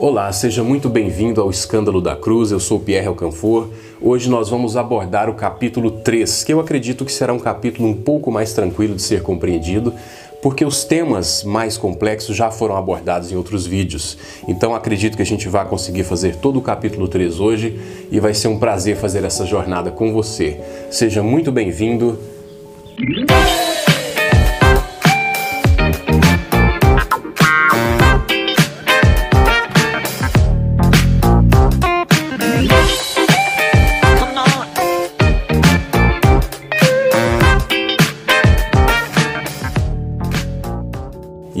Olá, 0.00 0.30
seja 0.30 0.62
muito 0.62 0.88
bem-vindo 0.88 1.40
ao 1.40 1.50
Escândalo 1.50 2.00
da 2.00 2.14
Cruz. 2.14 2.52
Eu 2.52 2.60
sou 2.60 2.78
Pierre 2.78 3.08
Alcanfor. 3.08 3.68
Hoje 4.00 4.30
nós 4.30 4.48
vamos 4.48 4.76
abordar 4.76 5.28
o 5.28 5.34
capítulo 5.34 5.90
3, 5.90 6.44
que 6.44 6.52
eu 6.52 6.60
acredito 6.60 7.04
que 7.04 7.10
será 7.10 7.32
um 7.32 7.38
capítulo 7.40 7.88
um 7.88 7.94
pouco 7.94 8.30
mais 8.30 8.52
tranquilo 8.52 8.94
de 8.94 9.02
ser 9.02 9.22
compreendido, 9.22 9.92
porque 10.40 10.64
os 10.64 10.84
temas 10.84 11.42
mais 11.42 11.76
complexos 11.76 12.36
já 12.36 12.48
foram 12.48 12.76
abordados 12.76 13.32
em 13.32 13.36
outros 13.36 13.66
vídeos. 13.66 14.16
Então 14.46 14.72
acredito 14.72 15.16
que 15.16 15.22
a 15.22 15.26
gente 15.26 15.48
vai 15.48 15.66
conseguir 15.66 16.04
fazer 16.04 16.36
todo 16.36 16.60
o 16.60 16.62
capítulo 16.62 17.08
3 17.08 17.40
hoje 17.40 17.80
e 18.08 18.20
vai 18.20 18.34
ser 18.34 18.46
um 18.46 18.56
prazer 18.56 18.96
fazer 18.96 19.24
essa 19.24 19.44
jornada 19.44 19.90
com 19.90 20.12
você. 20.12 20.60
Seja 20.92 21.24
muito 21.24 21.50
bem-vindo. 21.50 22.16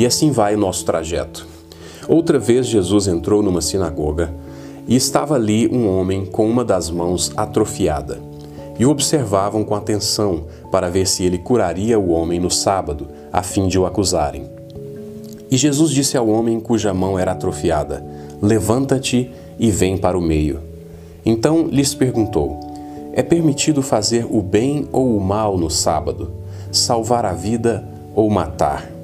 Assim 0.08 0.32
vai 0.32 0.54
o 0.54 0.58
nosso 0.58 0.84
trajeto. 0.84 1.46
Outra 2.08 2.38
vez 2.38 2.66
Jesus 2.66 3.06
entrou 3.06 3.42
numa 3.42 3.60
sinagoga 3.60 4.32
e 4.86 4.96
estava 4.96 5.34
ali 5.34 5.68
um 5.68 5.86
homem 5.86 6.24
com 6.24 6.48
uma 6.48 6.64
das 6.64 6.90
mãos 6.90 7.30
atrofiada. 7.36 8.18
E 8.78 8.86
o 8.86 8.90
observavam 8.90 9.62
com 9.62 9.74
atenção 9.74 10.44
para 10.70 10.88
ver 10.88 11.06
se 11.06 11.24
ele 11.24 11.38
curaria 11.38 11.98
o 11.98 12.10
homem 12.10 12.40
no 12.40 12.50
sábado, 12.50 13.08
a 13.32 13.42
fim 13.42 13.68
de 13.68 13.78
o 13.78 13.84
acusarem. 13.84 14.44
E 15.50 15.56
Jesus 15.56 15.90
disse 15.90 16.16
ao 16.16 16.28
homem 16.28 16.58
cuja 16.60 16.94
mão 16.94 17.18
era 17.18 17.32
atrofiada: 17.32 18.04
Levanta-te 18.40 19.30
e 19.58 19.70
vem 19.70 19.98
para 19.98 20.16
o 20.16 20.22
meio. 20.22 20.60
Então 21.24 21.66
lhes 21.66 21.94
perguntou: 21.94 22.58
É 23.12 23.22
permitido 23.22 23.82
fazer 23.82 24.26
o 24.30 24.40
bem 24.40 24.88
ou 24.92 25.16
o 25.16 25.20
mal 25.20 25.58
no 25.58 25.68
sábado, 25.68 26.30
salvar 26.70 27.24
a 27.24 27.32
vida 27.32 27.86
ou 28.14 28.30
matar? 28.30 28.97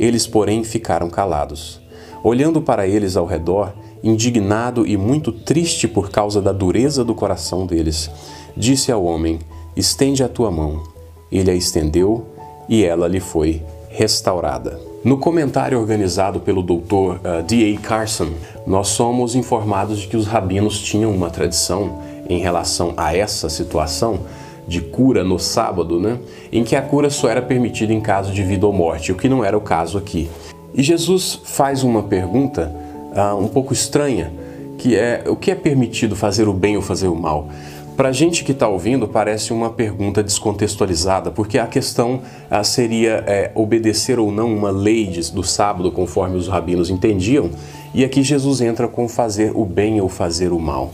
Eles, 0.00 0.26
porém, 0.26 0.64
ficaram 0.64 1.10
calados. 1.10 1.78
Olhando 2.24 2.62
para 2.62 2.86
eles 2.86 3.18
ao 3.18 3.26
redor, 3.26 3.74
indignado 4.02 4.86
e 4.86 4.96
muito 4.96 5.30
triste 5.30 5.86
por 5.86 6.10
causa 6.10 6.40
da 6.40 6.52
dureza 6.52 7.04
do 7.04 7.14
coração 7.14 7.66
deles, 7.66 8.10
disse 8.56 8.90
ao 8.90 9.04
homem: 9.04 9.38
Estende 9.76 10.24
a 10.24 10.28
tua 10.28 10.50
mão. 10.50 10.82
Ele 11.30 11.50
a 11.50 11.54
estendeu 11.54 12.24
e 12.66 12.82
ela 12.82 13.06
lhe 13.06 13.20
foi 13.20 13.62
restaurada. 13.90 14.80
No 15.04 15.18
comentário 15.18 15.78
organizado 15.78 16.40
pelo 16.40 16.62
Dr. 16.62 16.94
Uh, 16.94 17.42
D.A. 17.46 17.78
Carson, 17.80 18.30
nós 18.66 18.88
somos 18.88 19.34
informados 19.34 20.00
de 20.00 20.08
que 20.08 20.16
os 20.16 20.26
rabinos 20.26 20.80
tinham 20.80 21.14
uma 21.14 21.28
tradição 21.28 21.98
em 22.26 22.38
relação 22.38 22.94
a 22.96 23.14
essa 23.14 23.50
situação 23.50 24.20
de 24.70 24.80
cura 24.80 25.24
no 25.24 25.36
sábado, 25.36 25.98
né? 25.98 26.20
em 26.52 26.62
que 26.62 26.76
a 26.76 26.80
cura 26.80 27.10
só 27.10 27.28
era 27.28 27.42
permitida 27.42 27.92
em 27.92 28.00
caso 28.00 28.32
de 28.32 28.44
vida 28.44 28.64
ou 28.64 28.72
morte, 28.72 29.10
o 29.10 29.16
que 29.16 29.28
não 29.28 29.44
era 29.44 29.58
o 29.58 29.60
caso 29.60 29.98
aqui. 29.98 30.30
E 30.72 30.80
Jesus 30.80 31.40
faz 31.42 31.82
uma 31.82 32.04
pergunta 32.04 32.72
uh, 33.12 33.36
um 33.36 33.48
pouco 33.48 33.72
estranha, 33.72 34.32
que 34.78 34.94
é 34.94 35.24
o 35.26 35.34
que 35.34 35.50
é 35.50 35.56
permitido 35.56 36.14
fazer 36.14 36.46
o 36.46 36.52
bem 36.52 36.76
ou 36.76 36.82
fazer 36.82 37.08
o 37.08 37.16
mal? 37.16 37.48
Para 37.96 38.12
gente 38.12 38.44
que 38.44 38.52
está 38.52 38.68
ouvindo, 38.68 39.08
parece 39.08 39.52
uma 39.52 39.70
pergunta 39.70 40.22
descontextualizada, 40.22 41.32
porque 41.32 41.58
a 41.58 41.66
questão 41.66 42.22
uh, 42.48 42.64
seria 42.64 43.24
é, 43.26 43.50
obedecer 43.56 44.20
ou 44.20 44.30
não 44.30 44.54
uma 44.54 44.70
lei 44.70 45.06
do 45.34 45.42
sábado, 45.42 45.90
conforme 45.90 46.36
os 46.36 46.46
rabinos 46.46 46.90
entendiam, 46.90 47.50
e 47.92 48.04
aqui 48.04 48.22
Jesus 48.22 48.60
entra 48.60 48.86
com 48.86 49.08
fazer 49.08 49.50
o 49.52 49.64
bem 49.64 50.00
ou 50.00 50.08
fazer 50.08 50.52
o 50.52 50.60
mal. 50.60 50.92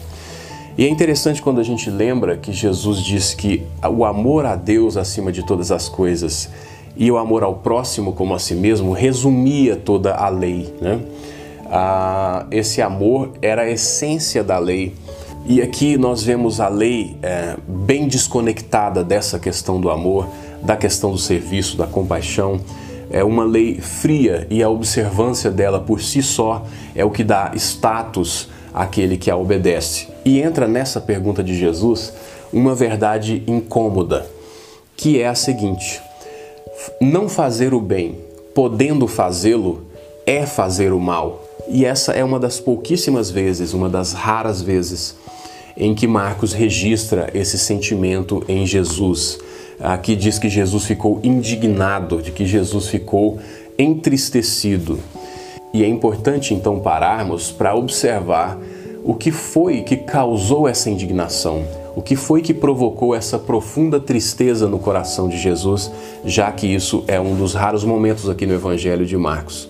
E 0.78 0.84
é 0.84 0.88
interessante 0.90 1.40
quando 1.40 1.58
a 1.58 1.62
gente 1.64 1.88
lembra 1.88 2.36
que 2.36 2.52
Jesus 2.52 2.98
disse 3.00 3.34
que 3.34 3.62
o 3.82 4.04
amor 4.04 4.44
a 4.44 4.54
Deus 4.54 4.98
acima 4.98 5.32
de 5.32 5.42
todas 5.42 5.72
as 5.72 5.88
coisas 5.88 6.50
e 6.94 7.10
o 7.10 7.16
amor 7.16 7.42
ao 7.42 7.54
próximo 7.54 8.12
como 8.12 8.34
a 8.34 8.38
si 8.38 8.54
mesmo 8.54 8.92
resumia 8.92 9.74
toda 9.74 10.14
a 10.14 10.28
lei. 10.28 10.70
Né? 10.78 11.00
Ah, 11.70 12.44
esse 12.50 12.82
amor 12.82 13.32
era 13.40 13.62
a 13.62 13.70
essência 13.70 14.44
da 14.44 14.58
lei. 14.58 14.94
E 15.46 15.62
aqui 15.62 15.96
nós 15.96 16.22
vemos 16.22 16.60
a 16.60 16.68
lei 16.68 17.16
é, 17.22 17.56
bem 17.66 18.06
desconectada 18.06 19.02
dessa 19.02 19.38
questão 19.38 19.80
do 19.80 19.88
amor, 19.88 20.28
da 20.62 20.76
questão 20.76 21.10
do 21.10 21.18
serviço, 21.18 21.78
da 21.78 21.86
compaixão. 21.86 22.60
É 23.10 23.24
uma 23.24 23.44
lei 23.44 23.80
fria 23.80 24.46
e 24.50 24.62
a 24.62 24.68
observância 24.68 25.50
dela 25.50 25.80
por 25.80 26.02
si 26.02 26.22
só 26.22 26.66
é 26.94 27.02
o 27.02 27.10
que 27.10 27.24
dá 27.24 27.52
status 27.54 28.50
àquele 28.76 29.16
que 29.16 29.30
a 29.30 29.36
obedece. 29.36 30.08
E 30.22 30.38
entra 30.38 30.68
nessa 30.68 31.00
pergunta 31.00 31.42
de 31.42 31.58
Jesus 31.58 32.12
uma 32.52 32.74
verdade 32.74 33.42
incômoda, 33.46 34.26
que 34.94 35.18
é 35.20 35.26
a 35.26 35.34
seguinte: 35.34 36.02
não 37.00 37.26
fazer 37.26 37.72
o 37.72 37.80
bem, 37.80 38.18
podendo 38.54 39.08
fazê-lo, 39.08 39.86
é 40.26 40.44
fazer 40.44 40.92
o 40.92 41.00
mal. 41.00 41.42
E 41.68 41.84
essa 41.84 42.12
é 42.12 42.22
uma 42.22 42.38
das 42.38 42.60
pouquíssimas 42.60 43.30
vezes, 43.30 43.72
uma 43.72 43.88
das 43.88 44.12
raras 44.12 44.60
vezes, 44.60 45.16
em 45.76 45.94
que 45.94 46.06
Marcos 46.06 46.52
registra 46.52 47.30
esse 47.34 47.58
sentimento 47.58 48.44
em 48.46 48.66
Jesus. 48.66 49.38
Aqui 49.80 50.14
diz 50.14 50.38
que 50.38 50.48
Jesus 50.48 50.84
ficou 50.84 51.18
indignado, 51.22 52.22
de 52.22 52.30
que 52.30 52.46
Jesus 52.46 52.88
ficou 52.88 53.38
entristecido. 53.78 54.98
E 55.76 55.84
é 55.84 55.88
importante 55.88 56.54
então 56.54 56.80
pararmos 56.80 57.52
para 57.52 57.74
observar 57.74 58.58
o 59.04 59.12
que 59.12 59.30
foi 59.30 59.82
que 59.82 59.94
causou 59.94 60.66
essa 60.66 60.88
indignação? 60.88 61.66
O 61.94 62.00
que 62.00 62.16
foi 62.16 62.40
que 62.40 62.54
provocou 62.54 63.14
essa 63.14 63.38
profunda 63.38 64.00
tristeza 64.00 64.66
no 64.66 64.78
coração 64.78 65.28
de 65.28 65.36
Jesus, 65.36 65.92
já 66.24 66.50
que 66.50 66.66
isso 66.66 67.04
é 67.06 67.20
um 67.20 67.34
dos 67.34 67.52
raros 67.52 67.84
momentos 67.84 68.26
aqui 68.30 68.46
no 68.46 68.54
Evangelho 68.54 69.04
de 69.04 69.18
Marcos? 69.18 69.68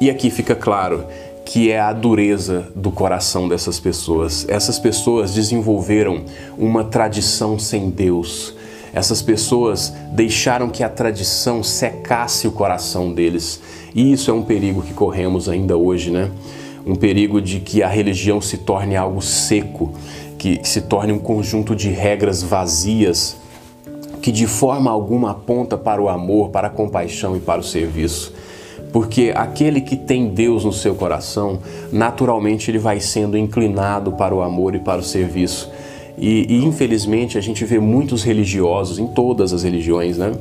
E 0.00 0.08
aqui 0.08 0.30
fica 0.30 0.54
claro 0.54 1.06
que 1.44 1.72
é 1.72 1.80
a 1.80 1.92
dureza 1.92 2.68
do 2.76 2.92
coração 2.92 3.48
dessas 3.48 3.80
pessoas. 3.80 4.46
Essas 4.48 4.78
pessoas 4.78 5.34
desenvolveram 5.34 6.22
uma 6.56 6.84
tradição 6.84 7.58
sem 7.58 7.90
Deus. 7.90 8.54
Essas 8.92 9.22
pessoas 9.22 9.92
deixaram 10.12 10.68
que 10.68 10.82
a 10.82 10.88
tradição 10.88 11.62
secasse 11.62 12.46
o 12.46 12.52
coração 12.52 13.12
deles. 13.12 13.60
E 13.94 14.12
isso 14.12 14.30
é 14.30 14.34
um 14.34 14.42
perigo 14.42 14.82
que 14.82 14.92
corremos 14.92 15.48
ainda 15.48 15.76
hoje, 15.76 16.10
né? 16.10 16.30
um 16.86 16.94
perigo 16.94 17.40
de 17.40 17.60
que 17.60 17.82
a 17.82 17.88
religião 17.88 18.40
se 18.40 18.58
torne 18.58 18.96
algo 18.96 19.22
seco, 19.22 19.92
que, 20.38 20.60
se 20.64 20.82
torne 20.82 21.12
um 21.12 21.18
conjunto 21.18 21.74
de 21.74 21.88
regras 21.88 22.42
vazias, 22.42 23.36
que 24.20 24.32
de 24.32 24.46
forma 24.46 24.90
alguma 24.90 25.30
aponta 25.30 25.76
para 25.76 26.00
o 26.02 26.08
amor, 26.08 26.50
para 26.50 26.68
a 26.68 26.70
compaixão 26.70 27.36
e 27.36 27.40
para 27.40 27.60
o 27.60 27.64
serviço. 27.64 28.32
Porque 28.92 29.32
aquele 29.34 29.80
que 29.80 29.96
tem 29.96 30.28
Deus 30.28 30.64
no 30.64 30.72
seu 30.72 30.94
coração, 30.94 31.60
naturalmente 31.90 32.70
ele 32.70 32.78
vai 32.78 33.00
sendo 33.00 33.38
inclinado 33.38 34.12
para 34.12 34.34
o 34.34 34.42
amor 34.42 34.74
e 34.74 34.80
para 34.80 35.00
o 35.00 35.04
serviço. 35.04 35.70
E, 36.18 36.46
e 36.48 36.64
infelizmente 36.64 37.38
a 37.38 37.40
gente 37.40 37.64
vê 37.64 37.78
muitos 37.78 38.22
religiosos, 38.22 38.98
em 38.98 39.06
todas 39.06 39.52
as 39.52 39.62
religiões, 39.62 40.18
né? 40.18 40.32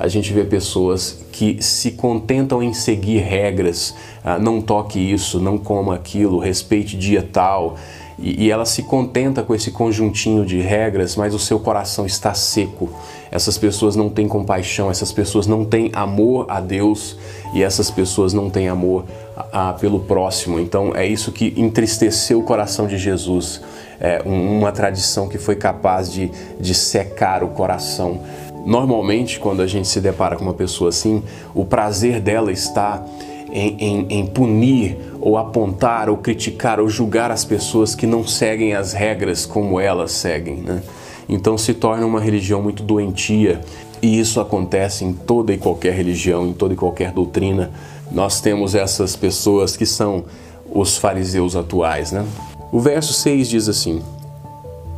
a 0.00 0.08
gente 0.08 0.32
vê 0.32 0.44
pessoas 0.44 1.18
que 1.30 1.62
se 1.62 1.90
contentam 1.90 2.62
em 2.62 2.72
seguir 2.72 3.18
regras, 3.18 3.94
ah, 4.24 4.38
não 4.38 4.58
toque 4.62 4.98
isso, 4.98 5.38
não 5.38 5.58
coma 5.58 5.94
aquilo, 5.94 6.38
respeite 6.38 6.96
dia 6.96 7.22
tal, 7.30 7.76
e, 8.18 8.46
e 8.46 8.50
ela 8.50 8.64
se 8.64 8.82
contenta 8.84 9.42
com 9.42 9.54
esse 9.54 9.70
conjuntinho 9.70 10.46
de 10.46 10.58
regras, 10.58 11.16
mas 11.16 11.34
o 11.34 11.38
seu 11.38 11.60
coração 11.60 12.06
está 12.06 12.32
seco. 12.32 12.88
Essas 13.30 13.58
pessoas 13.58 13.94
não 13.94 14.08
têm 14.08 14.26
compaixão, 14.26 14.90
essas 14.90 15.12
pessoas 15.12 15.46
não 15.46 15.66
têm 15.66 15.90
amor 15.92 16.46
a 16.48 16.62
Deus 16.62 17.18
e 17.54 17.62
essas 17.62 17.90
pessoas 17.90 18.32
não 18.32 18.48
têm 18.48 18.70
amor 18.70 19.04
a, 19.36 19.68
a, 19.68 19.72
pelo 19.74 20.00
próximo. 20.00 20.58
Então 20.58 20.96
é 20.96 21.06
isso 21.06 21.30
que 21.30 21.52
entristeceu 21.58 22.40
o 22.40 22.42
coração 22.42 22.86
de 22.86 22.96
Jesus. 22.96 23.60
É 24.00 24.22
uma 24.24 24.72
tradição 24.72 25.28
que 25.28 25.36
foi 25.36 25.56
capaz 25.56 26.10
de, 26.10 26.30
de 26.58 26.74
secar 26.74 27.44
o 27.44 27.48
coração 27.48 28.20
Normalmente, 28.64 29.38
quando 29.40 29.62
a 29.62 29.66
gente 29.66 29.88
se 29.88 30.00
depara 30.00 30.36
com 30.36 30.44
uma 30.44 30.54
pessoa 30.54 30.90
assim, 30.90 31.22
o 31.54 31.64
prazer 31.64 32.20
dela 32.20 32.52
está 32.52 33.04
em, 33.50 33.76
em, 33.78 34.06
em, 34.20 34.26
punir 34.26 34.96
ou 35.20 35.38
apontar 35.38 36.08
ou 36.08 36.16
criticar 36.16 36.78
ou 36.78 36.88
julgar 36.88 37.30
as 37.30 37.44
pessoas 37.44 37.94
que 37.94 38.06
não 38.06 38.26
seguem 38.26 38.74
as 38.74 38.92
regras 38.92 39.46
como 39.46 39.80
elas 39.80 40.12
seguem. 40.12 40.56
Né? 40.56 40.82
Então 41.28 41.56
se 41.56 41.74
torna 41.74 42.06
uma 42.06 42.20
religião 42.20 42.62
muito 42.62 42.82
doentia 42.82 43.60
e 44.02 44.20
isso 44.20 44.40
acontece 44.40 45.04
em 45.04 45.12
toda 45.12 45.52
e 45.52 45.58
qualquer 45.58 45.94
religião, 45.94 46.46
em 46.46 46.52
toda 46.52 46.74
e 46.74 46.76
qualquer 46.76 47.12
doutrina. 47.12 47.70
Nós 48.12 48.40
temos 48.40 48.74
essas 48.74 49.16
pessoas 49.16 49.76
que 49.76 49.86
são 49.86 50.24
os 50.70 50.96
fariseus 50.96 51.56
atuais. 51.56 52.12
Né? 52.12 52.24
O 52.72 52.78
verso 52.78 53.12
6 53.12 53.48
diz 53.48 53.68
assim: 53.68 54.02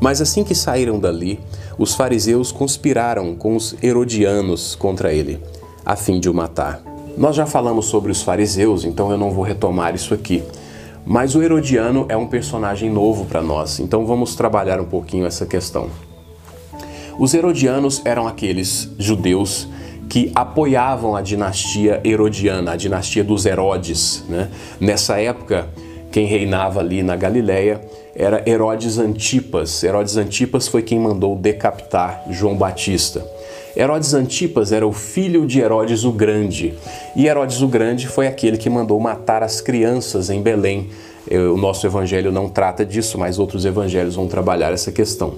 Mas 0.01 0.21
assim 0.21 0.45
que 0.45 0.55
saíram 0.55 0.99
dali, 0.99 1.41
os 1.79 1.95
fariseus 1.95 2.53
conspiraram 2.53 3.35
com 3.35 3.57
os 3.57 3.75
herodianos 3.83 4.75
contra 4.75 5.13
ele, 5.13 5.41
a 5.85 5.97
fim 5.97 6.21
de 6.21 6.29
o 6.29 6.35
matar. 6.35 6.83
Nós 7.17 7.37
já 7.37 7.47
falamos 7.47 7.87
sobre 7.87 8.11
os 8.11 8.23
fariseus, 8.23 8.85
então 8.85 9.11
eu 9.11 9.19
não 9.19 9.31
vou 9.31 9.45
retomar 9.45 9.95
isso 9.95 10.15
aqui. 10.15 10.43
Mas 11.05 11.35
o 11.35 11.43
Herodiano 11.43 12.07
é 12.09 12.17
um 12.17 12.27
personagem 12.27 12.89
novo 12.89 13.25
para 13.25 13.43
nós, 13.43 13.81
então 13.81 14.07
vamos 14.07 14.37
trabalhar 14.37 14.81
um 14.81 14.85
pouquinho 14.85 15.27
essa 15.27 15.45
questão. 15.45 15.89
Os 17.19 17.35
Herodianos 17.35 18.01
eram 18.05 18.27
aqueles 18.27 18.89
judeus 18.99 19.69
que 20.09 20.31
apoiavam 20.35 21.17
a 21.17 21.23
dinastia 21.23 22.01
herodiana, 22.05 22.73
a 22.73 22.77
dinastia 22.77 23.25
dos 23.25 23.47
Herodes. 23.47 24.25
Né? 24.29 24.49
Nessa 24.79 25.19
época, 25.19 25.69
quem 26.13 26.27
reinava 26.27 26.79
ali 26.81 27.03
na 27.03 27.17
Galileia 27.17 27.81
era 28.15 28.43
Herodes 28.47 28.99
Antipas. 28.99 29.83
Herodes 29.83 30.19
Antipas 30.19 30.69
foi 30.69 30.83
quem 30.83 31.01
mandou 31.01 31.35
decapitar 31.35 32.25
João 32.31 32.55
Batista. 32.55 33.27
Herodes 33.75 34.13
Antipas 34.13 34.71
era 34.71 34.87
o 34.87 34.93
filho 34.93 35.47
de 35.47 35.59
Herodes 35.59 36.05
o 36.05 36.13
Grande, 36.13 36.75
e 37.17 37.27
Herodes 37.27 37.63
o 37.63 37.67
Grande 37.67 38.07
foi 38.07 38.27
aquele 38.27 38.59
que 38.59 38.69
mandou 38.69 39.01
matar 39.01 39.43
as 39.43 39.63
crianças 39.63 40.29
em 40.29 40.43
Belém. 40.43 40.91
O 41.31 41.57
nosso 41.57 41.87
evangelho 41.87 42.31
não 42.31 42.51
trata 42.51 42.85
disso, 42.85 43.17
mas 43.17 43.39
outros 43.39 43.65
evangelhos 43.65 44.17
vão 44.17 44.27
trabalhar 44.27 44.73
essa 44.73 44.93
questão. 44.93 45.35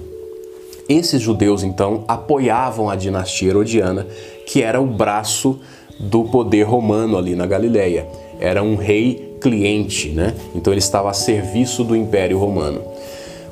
Esses 0.89 1.21
judeus, 1.21 1.63
então, 1.63 2.03
apoiavam 2.07 2.89
a 2.89 2.95
dinastia 2.97 3.49
herodiana, 3.49 4.05
que 4.45 4.61
era 4.61 4.81
o 4.81 4.85
braço 4.85 5.57
do 5.97 6.25
poder 6.25 6.63
romano 6.63 7.17
ali 7.17 7.35
na 7.35 7.45
Galileia. 7.45 8.05
Era 8.37 8.61
um 8.61 8.75
rei 8.75 9.34
cliente, 9.45 10.09
né? 10.09 10.33
Então 10.55 10.73
ele 10.73 10.79
estava 10.79 11.11
a 11.11 11.13
serviço 11.13 11.83
do 11.83 11.95
Império 11.95 12.39
Romano. 12.39 12.81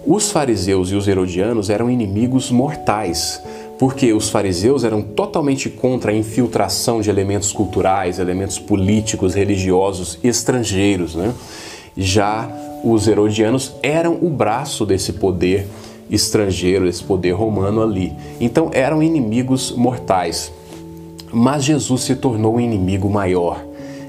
Os 0.03 0.31
fariseus 0.31 0.89
e 0.89 0.95
os 0.95 1.07
herodianos 1.07 1.69
eram 1.69 1.87
inimigos 1.87 2.49
mortais, 2.49 3.39
porque 3.77 4.11
os 4.11 4.27
fariseus 4.27 4.83
eram 4.83 5.03
totalmente 5.03 5.69
contra 5.69 6.11
a 6.11 6.15
infiltração 6.15 6.99
de 6.99 7.11
elementos 7.11 7.51
culturais, 7.53 8.17
elementos 8.17 8.57
políticos, 8.57 9.35
religiosos 9.35 10.17
estrangeiros. 10.23 11.13
Né? 11.13 11.31
Já 11.95 12.49
os 12.83 13.07
herodianos 13.07 13.71
eram 13.83 14.17
o 14.19 14.31
braço 14.31 14.87
desse 14.87 15.13
poder 15.13 15.67
estrangeiro, 16.09 16.87
esse 16.87 17.03
poder 17.03 17.33
romano 17.33 17.83
ali. 17.83 18.13
Então 18.41 18.71
eram 18.73 19.03
inimigos 19.03 19.71
mortais. 19.71 20.51
Mas 21.31 21.63
Jesus 21.63 22.01
se 22.01 22.15
tornou 22.15 22.55
um 22.55 22.59
inimigo 22.59 23.07
maior 23.11 23.63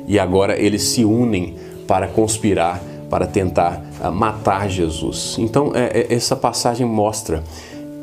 e 0.06 0.18
agora 0.18 0.58
eles 0.58 0.82
se 0.82 1.04
unem 1.04 1.54
para 1.86 2.06
conspirar, 2.08 2.82
para 3.10 3.26
tentar 3.26 3.82
ah, 4.00 4.10
matar 4.10 4.68
Jesus. 4.68 5.36
Então 5.38 5.72
é, 5.74 6.00
é, 6.00 6.14
essa 6.14 6.34
passagem 6.34 6.86
mostra 6.86 7.42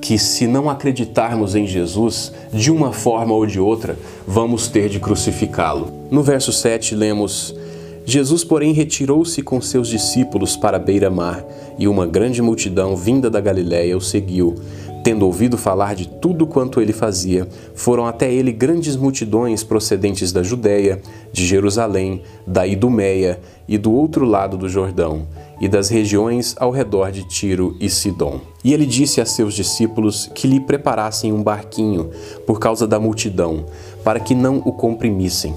que 0.02 0.18
se 0.18 0.48
não 0.48 0.70
acreditarmos 0.70 1.54
em 1.56 1.68
Jesus, 1.68 2.34
de 2.52 2.72
uma 2.72 2.92
forma 2.92 3.34
ou 3.34 3.46
de 3.46 3.60
outra, 3.60 3.98
vamos 4.28 4.68
ter 4.68 4.90
de 4.90 5.00
crucificá-lo. 5.00 5.92
No 6.10 6.24
verso 6.24 6.52
7 6.52 6.96
lemos 6.96 7.56
Jesus, 8.06 8.44
porém, 8.44 8.74
retirou-se 8.74 9.42
com 9.44 9.62
seus 9.62 9.88
discípulos 9.88 10.58
para 10.58 10.78
a 10.78 10.80
beira-mar, 10.80 11.46
e 11.78 11.88
uma 11.88 12.06
grande 12.06 12.42
multidão 12.42 12.96
vinda 12.96 13.30
da 13.30 13.40
Galiléia 13.40 13.96
o 13.96 14.02
seguiu. 14.02 14.56
Tendo 15.04 15.26
ouvido 15.26 15.58
falar 15.58 15.96
de 15.96 16.08
tudo 16.08 16.46
quanto 16.46 16.80
ele 16.80 16.94
fazia, 16.94 17.48
foram 17.74 18.06
até 18.06 18.32
ele 18.32 18.52
grandes 18.52 18.96
multidões 18.96 19.64
procedentes 19.64 20.32
da 20.32 20.44
Judéia, 20.44 21.02
de 21.34 21.46
Jerusalém, 21.46 22.22
da 22.46 22.68
Idumeia 22.68 23.40
e 23.68 23.80
do 23.80 23.92
outro 23.92 24.26
lado 24.26 24.58
do 24.58 24.70
Jordão, 24.70 25.26
e 25.60 25.68
das 25.68 25.90
regiões 25.90 26.56
ao 26.60 26.70
redor 26.70 27.12
de 27.12 27.28
Tiro 27.28 27.76
e 27.80 27.90
Sidom. 27.90 28.42
E 28.64 28.74
ele 28.74 28.86
disse 28.86 29.20
a 29.20 29.26
seus 29.26 29.56
discípulos 29.56 30.30
que 30.36 30.48
lhe 30.48 30.60
preparassem 30.60 31.34
um 31.34 31.42
barquinho, 31.42 32.12
por 32.46 32.60
causa 32.60 32.86
da 32.86 33.00
multidão, 33.00 33.66
para 34.04 34.20
que 34.20 34.36
não 34.36 34.58
o 34.58 34.72
comprimissem 34.72 35.56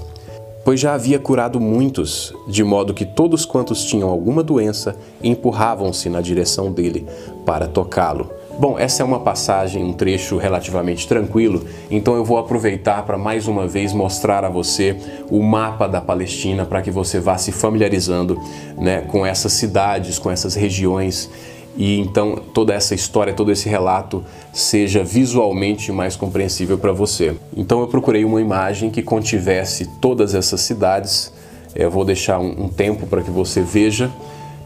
pois 0.65 0.79
já 0.79 0.95
havia 0.95 1.19
curado 1.19 1.59
muitos, 1.59 2.33
de 2.47 2.63
modo 2.63 2.91
que 2.91 3.05
todos 3.05 3.45
quantos 3.45 3.85
tinham 3.85 4.09
alguma 4.09 4.41
doença 4.41 4.95
empurravam-se 5.23 6.09
na 6.09 6.19
direção 6.19 6.71
dele 6.71 7.05
para 7.45 7.67
tocá-lo. 7.67 8.31
Bom, 8.57 8.79
essa 8.79 9.03
é 9.03 9.05
uma 9.05 9.19
passagem, 9.19 9.83
um 9.83 9.91
trecho 9.91 10.37
relativamente 10.37 11.05
tranquilo, 11.05 11.65
então 11.91 12.15
eu 12.15 12.23
vou 12.23 12.37
aproveitar 12.37 13.03
para 13.03 13.17
mais 13.17 13.49
uma 13.49 13.67
vez 13.67 13.91
mostrar 13.91 14.45
a 14.45 14.49
você 14.49 14.95
o 15.29 15.43
mapa 15.43 15.87
da 15.87 15.99
Palestina 15.99 16.65
para 16.65 16.81
que 16.81 16.89
você 16.89 17.19
vá 17.19 17.37
se 17.37 17.51
familiarizando 17.51 18.41
né, 18.77 19.01
com 19.01 19.25
essas 19.25 19.51
cidades, 19.51 20.17
com 20.17 20.31
essas 20.31 20.55
regiões 20.55 21.29
e 21.75 21.99
então 21.99 22.37
toda 22.53 22.73
essa 22.73 22.95
história, 22.95 23.33
todo 23.33 23.51
esse 23.51 23.67
relato 23.67 24.23
seja 24.53 25.03
visualmente 25.03 25.91
mais 25.91 26.15
compreensível 26.15 26.77
para 26.77 26.93
você. 26.93 27.35
Então 27.57 27.81
eu 27.81 27.87
procurei 27.87 28.23
uma 28.23 28.39
imagem 28.39 28.89
que 28.89 29.01
contivesse 29.01 29.85
todas 29.99 30.33
essas 30.33 30.61
cidades. 30.61 31.33
Eu 31.75 31.91
vou 31.91 32.05
deixar 32.05 32.39
um, 32.39 32.65
um 32.65 32.69
tempo 32.69 33.05
para 33.05 33.21
que 33.21 33.29
você 33.29 33.61
veja, 33.61 34.09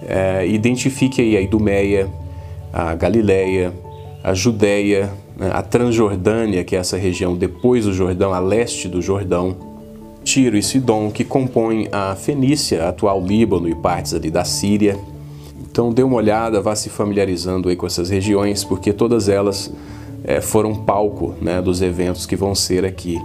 é, 0.07 0.45
identifique 0.45 1.19
aí 1.21 1.35
a 1.35 1.41
Idumeia, 1.41 2.07
a 2.71 2.93
Galileia, 2.95 3.73
a 4.23 4.33
Judéia, 4.33 5.11
né, 5.37 5.49
a 5.53 5.61
Transjordânia, 5.61 6.63
que 6.63 6.75
é 6.75 6.79
essa 6.79 6.97
região 6.97 7.35
depois 7.35 7.85
do 7.85 7.93
Jordão, 7.93 8.33
a 8.33 8.39
leste 8.39 8.87
do 8.87 9.01
Jordão, 9.01 9.55
Tiro 10.23 10.57
e 10.57 10.63
Sidom, 10.63 11.09
que 11.09 11.23
compõem 11.23 11.87
a 11.91 12.15
Fenícia, 12.15 12.87
atual 12.87 13.21
Líbano 13.21 13.67
e 13.67 13.75
partes 13.75 14.13
ali 14.13 14.29
da 14.29 14.43
Síria, 14.43 14.97
então 15.71 15.91
dê 15.91 16.03
uma 16.03 16.15
olhada, 16.15 16.61
vá 16.61 16.75
se 16.75 16.89
familiarizando 16.89 17.69
aí 17.69 17.75
com 17.75 17.85
essas 17.85 18.09
regiões, 18.09 18.63
porque 18.63 18.91
todas 18.91 19.29
elas 19.29 19.71
é, 20.23 20.41
foram 20.41 20.75
palco 20.75 21.35
né, 21.41 21.61
dos 21.61 21.81
eventos 21.81 22.25
que 22.25 22.35
vão 22.35 22.55
ser 22.55 22.83
aqui 22.83 23.17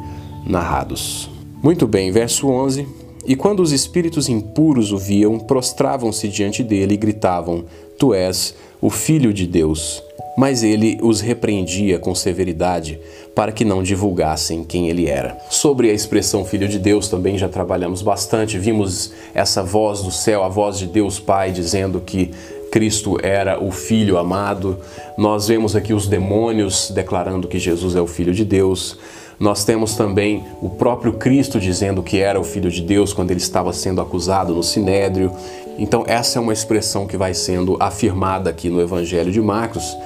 narrados. 0.47 1.31
Muito 1.63 1.87
bem, 1.87 2.13
verso 2.13 2.49
11. 2.49 2.87
E 3.27 3.35
quando 3.35 3.61
os 3.61 3.73
espíritos 3.73 4.29
impuros 4.29 4.93
o 4.93 4.99
viam, 4.99 5.39
prostravam-se 5.39 6.29
diante 6.29 6.63
dele 6.63 6.95
e 6.95 6.99
gritavam: 6.99 7.65
Tu 7.99 8.13
és 8.13 8.55
o 8.85 8.91
Filho 8.91 9.33
de 9.33 9.47
Deus. 9.47 10.03
Mas 10.37 10.63
ele 10.63 10.99
os 11.01 11.23
repreendia 11.23 11.99
com 11.99 12.15
severidade 12.15 13.01
para 13.35 13.51
que 13.51 13.65
não 13.65 13.83
divulgassem 13.83 14.63
quem 14.63 14.91
ele 14.91 15.07
era. 15.07 15.39
Sobre 15.49 15.89
a 15.89 15.95
expressão 15.95 16.45
Filho 16.45 16.69
de 16.69 16.79
Deus 16.79 17.09
também 17.09 17.39
já 17.39 17.49
trabalhamos 17.49 18.03
bastante, 18.03 18.59
vimos 18.59 19.11
essa 19.35 19.63
voz 19.63 20.03
do 20.03 20.11
céu, 20.11 20.45
a 20.45 20.49
voz 20.49 20.79
de 20.79 20.87
Deus 20.87 21.19
Pai 21.19 21.51
dizendo 21.51 21.99
que 21.99 22.31
Cristo 22.71 23.17
era 23.23 23.59
o 23.59 23.71
Filho 23.71 24.19
amado. 24.19 24.79
Nós 25.17 25.49
vemos 25.49 25.75
aqui 25.75 25.95
os 25.95 26.07
demônios 26.07 26.91
declarando 26.91 27.49
que 27.49 27.59
Jesus 27.59 27.97
é 27.97 28.03
o 28.03 28.07
Filho 28.07 28.35
de 28.35 28.45
Deus. 28.45 28.99
Nós 29.41 29.65
temos 29.65 29.97
também 29.97 30.45
o 30.61 30.69
próprio 30.69 31.15
Cristo 31.15 31.59
dizendo 31.59 32.03
que 32.03 32.19
era 32.19 32.39
o 32.39 32.45
Filho 32.45 32.71
de 32.71 32.83
Deus 32.83 33.15
quando 33.15 33.31
ele 33.31 33.41
estava 33.41 33.73
sendo 33.73 34.01
acusado 34.01 34.55
no 34.55 34.63
Sinédrio. 34.63 35.33
Então, 35.79 36.05
essa 36.07 36.39
é 36.39 36.43
uma 36.43 36.53
expressão 36.53 37.07
que 37.07 37.17
vai 37.17 37.35
sendo 37.35 37.77
afirmada 37.81 38.51
aqui 38.51 38.69
no 38.69 38.81
Evangelho 38.81 39.33
de 39.33 39.41
Marcos, 39.41 39.97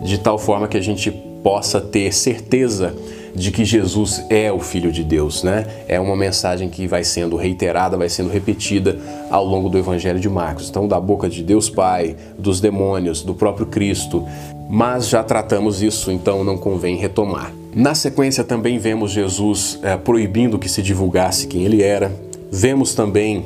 de 0.00 0.18
tal 0.18 0.38
forma 0.38 0.68
que 0.68 0.76
a 0.76 0.82
gente 0.82 1.10
possa 1.42 1.80
ter 1.80 2.12
certeza 2.12 2.94
de 3.34 3.50
que 3.50 3.64
Jesus 3.64 4.24
é 4.30 4.50
o 4.50 4.58
Filho 4.58 4.90
de 4.90 5.04
Deus, 5.04 5.42
né? 5.42 5.66
É 5.86 6.00
uma 6.00 6.16
mensagem 6.16 6.70
que 6.70 6.86
vai 6.86 7.04
sendo 7.04 7.36
reiterada, 7.36 7.96
vai 7.96 8.08
sendo 8.08 8.30
repetida 8.30 8.98
ao 9.30 9.44
longo 9.44 9.68
do 9.68 9.76
Evangelho 9.76 10.18
de 10.18 10.28
Marcos. 10.28 10.70
Então, 10.70 10.88
da 10.88 10.98
boca 10.98 11.28
de 11.28 11.42
Deus 11.42 11.68
Pai, 11.68 12.16
dos 12.38 12.60
demônios, 12.60 13.22
do 13.22 13.34
próprio 13.34 13.66
Cristo. 13.66 14.26
Mas 14.68 15.08
já 15.08 15.22
tratamos 15.22 15.82
isso, 15.82 16.10
então 16.10 16.42
não 16.42 16.56
convém 16.56 16.96
retomar. 16.96 17.52
Na 17.74 17.94
sequência, 17.94 18.42
também 18.42 18.78
vemos 18.78 19.10
Jesus 19.10 19.78
é, 19.82 19.96
proibindo 19.96 20.58
que 20.58 20.68
se 20.68 20.82
divulgasse 20.82 21.46
quem 21.46 21.62
ele 21.62 21.82
era. 21.82 22.10
Vemos 22.50 22.94
também 22.94 23.44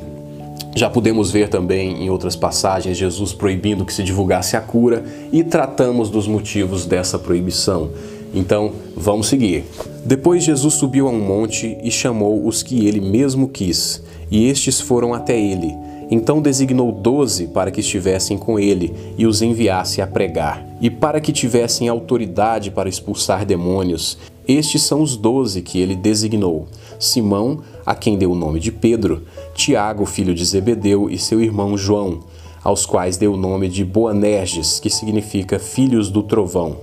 já 0.75 0.89
podemos 0.89 1.31
ver 1.31 1.49
também 1.49 2.03
em 2.03 2.09
outras 2.09 2.35
passagens 2.35 2.97
Jesus 2.97 3.33
proibindo 3.33 3.85
que 3.85 3.93
se 3.93 4.03
divulgasse 4.03 4.55
a 4.55 4.61
cura 4.61 5.03
e 5.31 5.43
tratamos 5.43 6.09
dos 6.09 6.27
motivos 6.27 6.85
dessa 6.85 7.19
proibição. 7.19 7.89
Então, 8.33 8.71
vamos 8.95 9.27
seguir. 9.27 9.65
Depois 10.05 10.43
Jesus 10.43 10.75
subiu 10.75 11.07
a 11.07 11.11
um 11.11 11.19
monte 11.19 11.77
e 11.83 11.91
chamou 11.91 12.47
os 12.47 12.63
que 12.63 12.87
ele 12.87 13.01
mesmo 13.01 13.49
quis, 13.49 14.01
e 14.31 14.47
estes 14.47 14.79
foram 14.79 15.13
até 15.13 15.39
ele. 15.39 15.75
Então 16.09 16.41
designou 16.41 16.91
doze 16.91 17.47
para 17.47 17.71
que 17.71 17.79
estivessem 17.79 18.37
com 18.37 18.59
ele 18.59 18.93
e 19.17 19.25
os 19.25 19.41
enviasse 19.41 20.01
a 20.01 20.07
pregar, 20.07 20.65
e 20.81 20.89
para 20.89 21.21
que 21.21 21.31
tivessem 21.31 21.87
autoridade 21.87 22.69
para 22.69 22.89
expulsar 22.89 23.45
demônios. 23.45 24.17
Estes 24.45 24.81
são 24.81 25.01
os 25.01 25.15
doze 25.15 25.61
que 25.61 25.79
ele 25.79 25.95
designou: 25.95 26.67
Simão, 26.99 27.59
a 27.85 27.95
quem 27.95 28.17
deu 28.17 28.31
o 28.31 28.35
nome 28.35 28.59
de 28.59 28.71
Pedro, 28.71 29.23
Tiago, 29.53 30.05
filho 30.05 30.33
de 30.33 30.45
Zebedeu, 30.45 31.09
e 31.09 31.17
seu 31.17 31.41
irmão 31.41 31.77
João, 31.77 32.19
aos 32.63 32.85
quais 32.85 33.17
deu 33.17 33.33
o 33.33 33.37
nome 33.37 33.67
de 33.67 33.83
Boanerges, 33.83 34.79
que 34.79 34.89
significa 34.89 35.59
filhos 35.59 36.09
do 36.09 36.21
trovão. 36.23 36.77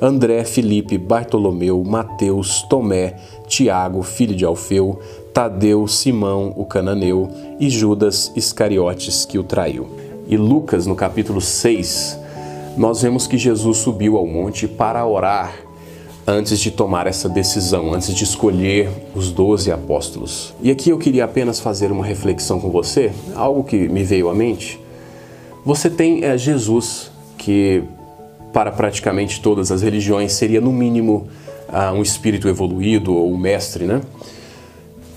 André, 0.00 0.44
Felipe, 0.44 0.98
Bartolomeu, 0.98 1.82
Mateus, 1.82 2.62
Tomé, 2.62 3.16
Tiago, 3.46 4.02
filho 4.02 4.34
de 4.34 4.44
Alfeu, 4.44 5.00
Tadeu, 5.32 5.86
Simão, 5.86 6.52
o 6.56 6.64
cananeu, 6.64 7.28
e 7.58 7.68
Judas 7.68 8.32
Iscariotes, 8.36 9.24
que 9.24 9.38
o 9.38 9.42
traiu. 9.42 9.88
E 10.26 10.36
Lucas, 10.36 10.86
no 10.86 10.94
capítulo 10.94 11.40
6, 11.40 12.18
nós 12.76 13.02
vemos 13.02 13.26
que 13.26 13.38
Jesus 13.38 13.78
subiu 13.78 14.16
ao 14.16 14.26
monte 14.26 14.68
para 14.68 15.06
orar 15.06 15.65
antes 16.26 16.58
de 16.58 16.70
tomar 16.70 17.06
essa 17.06 17.28
decisão, 17.28 17.94
antes 17.94 18.12
de 18.12 18.24
escolher 18.24 18.90
os 19.14 19.30
doze 19.30 19.70
apóstolos. 19.70 20.52
E 20.60 20.70
aqui 20.70 20.90
eu 20.90 20.98
queria 20.98 21.24
apenas 21.24 21.60
fazer 21.60 21.92
uma 21.92 22.04
reflexão 22.04 22.58
com 22.58 22.68
você, 22.70 23.12
algo 23.34 23.62
que 23.62 23.88
me 23.88 24.02
veio 24.02 24.28
à 24.28 24.34
mente. 24.34 24.80
Você 25.64 25.88
tem 25.88 26.24
é, 26.24 26.36
Jesus, 26.36 27.12
que 27.38 27.84
para 28.52 28.72
praticamente 28.72 29.40
todas 29.40 29.70
as 29.70 29.82
religiões 29.82 30.32
seria 30.32 30.60
no 30.60 30.72
mínimo 30.72 31.28
uh, 31.68 31.92
um 31.92 32.02
espírito 32.02 32.48
evoluído 32.48 33.14
ou 33.14 33.32
um 33.32 33.36
mestre, 33.36 33.84
né? 33.84 34.00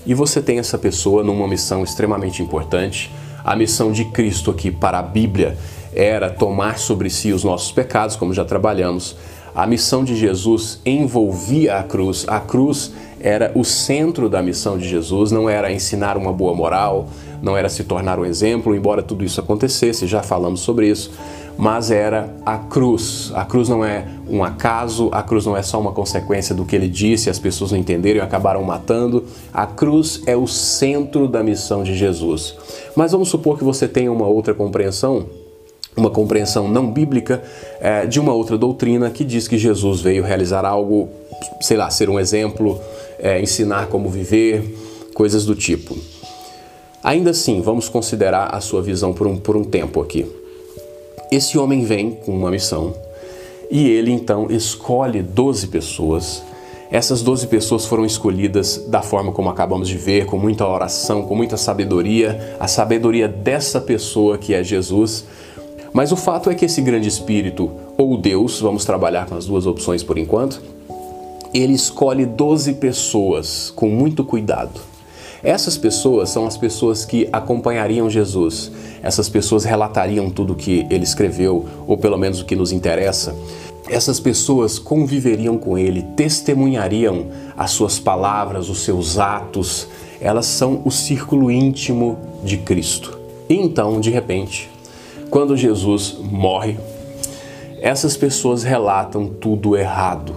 E 0.06 0.14
você 0.14 0.40
tem 0.40 0.58
essa 0.58 0.78
pessoa 0.78 1.22
numa 1.24 1.46
missão 1.46 1.82
extremamente 1.82 2.42
importante. 2.42 3.10
A 3.44 3.56
missão 3.56 3.92
de 3.92 4.04
Cristo 4.06 4.50
aqui 4.50 4.70
para 4.70 4.98
a 4.98 5.02
Bíblia 5.02 5.56
era 5.92 6.30
tomar 6.30 6.78
sobre 6.78 7.10
si 7.10 7.32
os 7.32 7.44
nossos 7.44 7.72
pecados, 7.72 8.16
como 8.16 8.32
já 8.32 8.44
trabalhamos. 8.44 9.16
A 9.54 9.66
missão 9.66 10.04
de 10.04 10.14
Jesus 10.14 10.80
envolvia 10.86 11.78
a 11.78 11.82
cruz. 11.82 12.24
A 12.28 12.38
cruz 12.38 12.92
era 13.20 13.52
o 13.54 13.64
centro 13.64 14.28
da 14.28 14.42
missão 14.42 14.78
de 14.78 14.88
Jesus, 14.88 15.30
não 15.30 15.48
era 15.48 15.70
ensinar 15.70 16.16
uma 16.16 16.32
boa 16.32 16.54
moral, 16.54 17.08
não 17.42 17.56
era 17.56 17.68
se 17.68 17.84
tornar 17.84 18.18
um 18.18 18.24
exemplo, 18.24 18.74
embora 18.74 19.02
tudo 19.02 19.24
isso 19.24 19.40
acontecesse, 19.40 20.06
já 20.06 20.22
falamos 20.22 20.60
sobre 20.60 20.88
isso, 20.88 21.10
mas 21.58 21.90
era 21.90 22.34
a 22.46 22.56
cruz. 22.56 23.30
A 23.34 23.44
cruz 23.44 23.68
não 23.68 23.84
é 23.84 24.06
um 24.28 24.42
acaso, 24.42 25.10
a 25.12 25.22
cruz 25.22 25.44
não 25.44 25.56
é 25.56 25.62
só 25.62 25.78
uma 25.78 25.92
consequência 25.92 26.54
do 26.54 26.64
que 26.64 26.74
ele 26.74 26.88
disse, 26.88 27.28
as 27.28 27.38
pessoas 27.38 27.72
não 27.72 27.78
entenderam 27.78 28.20
e 28.20 28.22
acabaram 28.22 28.62
matando. 28.62 29.24
A 29.52 29.66
cruz 29.66 30.22
é 30.26 30.36
o 30.36 30.46
centro 30.46 31.28
da 31.28 31.42
missão 31.42 31.82
de 31.82 31.94
Jesus. 31.94 32.56
Mas 32.96 33.12
vamos 33.12 33.28
supor 33.28 33.58
que 33.58 33.64
você 33.64 33.86
tenha 33.86 34.10
uma 34.10 34.26
outra 34.26 34.54
compreensão 34.54 35.26
uma 35.96 36.10
compreensão 36.10 36.68
não 36.68 36.90
bíblica 36.90 37.42
é, 37.80 38.06
de 38.06 38.20
uma 38.20 38.32
outra 38.32 38.56
doutrina 38.56 39.10
que 39.10 39.24
diz 39.24 39.48
que 39.48 39.58
Jesus 39.58 40.00
veio 40.00 40.22
realizar 40.22 40.64
algo, 40.64 41.08
sei 41.60 41.76
lá, 41.76 41.90
ser 41.90 42.08
um 42.08 42.18
exemplo, 42.18 42.80
é, 43.18 43.40
ensinar 43.40 43.86
como 43.88 44.08
viver, 44.08 44.76
coisas 45.14 45.44
do 45.44 45.54
tipo. 45.54 45.96
Ainda 47.02 47.30
assim, 47.30 47.60
vamos 47.60 47.88
considerar 47.88 48.54
a 48.54 48.60
sua 48.60 48.82
visão 48.82 49.12
por 49.12 49.26
um, 49.26 49.36
por 49.36 49.56
um 49.56 49.64
tempo 49.64 50.00
aqui. 50.00 50.26
Esse 51.30 51.56
homem 51.56 51.84
vem 51.84 52.10
com 52.10 52.32
uma 52.32 52.50
missão 52.50 52.94
e 53.70 53.88
ele 53.88 54.10
então 54.10 54.50
escolhe 54.50 55.22
12 55.22 55.68
pessoas. 55.68 56.42
Essas 56.90 57.22
12 57.22 57.46
pessoas 57.46 57.86
foram 57.86 58.04
escolhidas 58.04 58.84
da 58.88 59.00
forma 59.00 59.30
como 59.30 59.48
acabamos 59.48 59.88
de 59.88 59.96
ver, 59.96 60.26
com 60.26 60.36
muita 60.36 60.66
oração, 60.66 61.22
com 61.22 61.36
muita 61.36 61.56
sabedoria, 61.56 62.56
a 62.58 62.66
sabedoria 62.66 63.28
dessa 63.28 63.80
pessoa 63.80 64.36
que 64.36 64.52
é 64.52 64.64
Jesus. 64.64 65.24
Mas 65.92 66.12
o 66.12 66.16
fato 66.16 66.50
é 66.50 66.54
que 66.54 66.64
esse 66.64 66.80
grande 66.80 67.08
espírito, 67.08 67.70
ou 67.98 68.16
Deus, 68.16 68.60
vamos 68.60 68.84
trabalhar 68.84 69.26
com 69.26 69.34
as 69.34 69.46
duas 69.46 69.66
opções 69.66 70.02
por 70.02 70.18
enquanto, 70.18 70.62
ele 71.52 71.72
escolhe 71.72 72.24
12 72.24 72.74
pessoas 72.74 73.72
com 73.74 73.88
muito 73.88 74.22
cuidado. 74.22 74.80
Essas 75.42 75.76
pessoas 75.76 76.30
são 76.30 76.46
as 76.46 76.56
pessoas 76.56 77.04
que 77.04 77.28
acompanhariam 77.32 78.10
Jesus. 78.10 78.70
Essas 79.02 79.28
pessoas 79.28 79.64
relatariam 79.64 80.30
tudo 80.30 80.52
o 80.52 80.56
que 80.56 80.86
ele 80.90 81.02
escreveu, 81.02 81.66
ou 81.86 81.96
pelo 81.96 82.18
menos 82.18 82.40
o 82.40 82.44
que 82.44 82.54
nos 82.54 82.72
interessa. 82.72 83.34
Essas 83.88 84.20
pessoas 84.20 84.78
conviveriam 84.78 85.58
com 85.58 85.76
ele, 85.76 86.02
testemunhariam 86.14 87.26
as 87.56 87.72
suas 87.72 87.98
palavras, 87.98 88.68
os 88.68 88.84
seus 88.84 89.18
atos. 89.18 89.88
Elas 90.20 90.46
são 90.46 90.82
o 90.84 90.90
círculo 90.90 91.50
íntimo 91.50 92.18
de 92.44 92.58
Cristo. 92.58 93.18
E 93.48 93.54
então, 93.54 93.98
de 93.98 94.10
repente, 94.10 94.70
quando 95.30 95.56
Jesus 95.56 96.16
morre, 96.20 96.76
essas 97.80 98.16
pessoas 98.16 98.62
relatam 98.62 99.28
tudo 99.28 99.76
errado. 99.76 100.34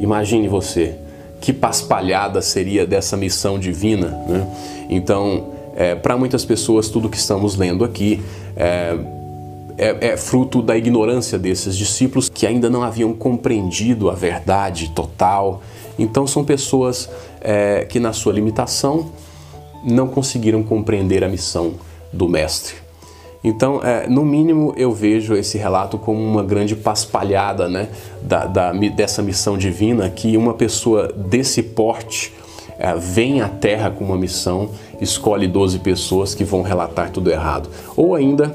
Imagine 0.00 0.48
você, 0.48 0.96
que 1.40 1.52
paspalhada 1.52 2.40
seria 2.40 2.86
dessa 2.86 3.16
missão 3.16 3.58
divina. 3.58 4.08
Né? 4.26 4.46
Então, 4.88 5.52
é, 5.76 5.94
para 5.94 6.16
muitas 6.16 6.44
pessoas, 6.44 6.88
tudo 6.88 7.08
que 7.08 7.16
estamos 7.16 7.56
lendo 7.56 7.84
aqui 7.84 8.22
é, 8.56 8.96
é, 9.78 10.08
é, 10.08 10.16
fruto 10.16 10.60
da 10.60 10.76
ignorância 10.76 11.38
desses 11.38 11.76
discípulos 11.76 12.28
que 12.28 12.46
ainda 12.46 12.68
não 12.68 12.82
haviam 12.82 13.12
compreendido 13.12 14.10
a 14.10 14.14
verdade 14.14 14.90
total. 14.94 15.62
Então, 15.98 16.26
são 16.26 16.44
pessoas 16.44 17.08
é, 17.40 17.86
que, 17.88 18.00
na 18.00 18.12
sua 18.12 18.32
limitação, 18.32 19.12
não 19.84 20.08
conseguiram 20.08 20.62
compreender 20.62 21.22
a 21.22 21.28
missão 21.28 21.74
do 22.12 22.28
Mestre. 22.28 22.89
Então, 23.42 23.80
é, 23.82 24.06
no 24.06 24.24
mínimo, 24.24 24.74
eu 24.76 24.92
vejo 24.92 25.34
esse 25.34 25.56
relato 25.56 25.96
como 25.96 26.20
uma 26.20 26.42
grande 26.42 26.76
paspalhada 26.76 27.68
né, 27.68 27.88
da, 28.20 28.44
da, 28.44 28.72
dessa 28.72 29.22
missão 29.22 29.56
divina, 29.56 30.10
que 30.10 30.36
uma 30.36 30.52
pessoa 30.52 31.08
desse 31.08 31.62
porte 31.62 32.34
é, 32.78 32.94
vem 32.94 33.40
à 33.40 33.48
Terra 33.48 33.90
com 33.90 34.04
uma 34.04 34.16
missão, 34.16 34.70
escolhe 35.00 35.46
12 35.46 35.78
pessoas 35.78 36.34
que 36.34 36.44
vão 36.44 36.60
relatar 36.60 37.10
tudo 37.10 37.30
errado. 37.30 37.70
Ou 37.96 38.14
ainda, 38.14 38.54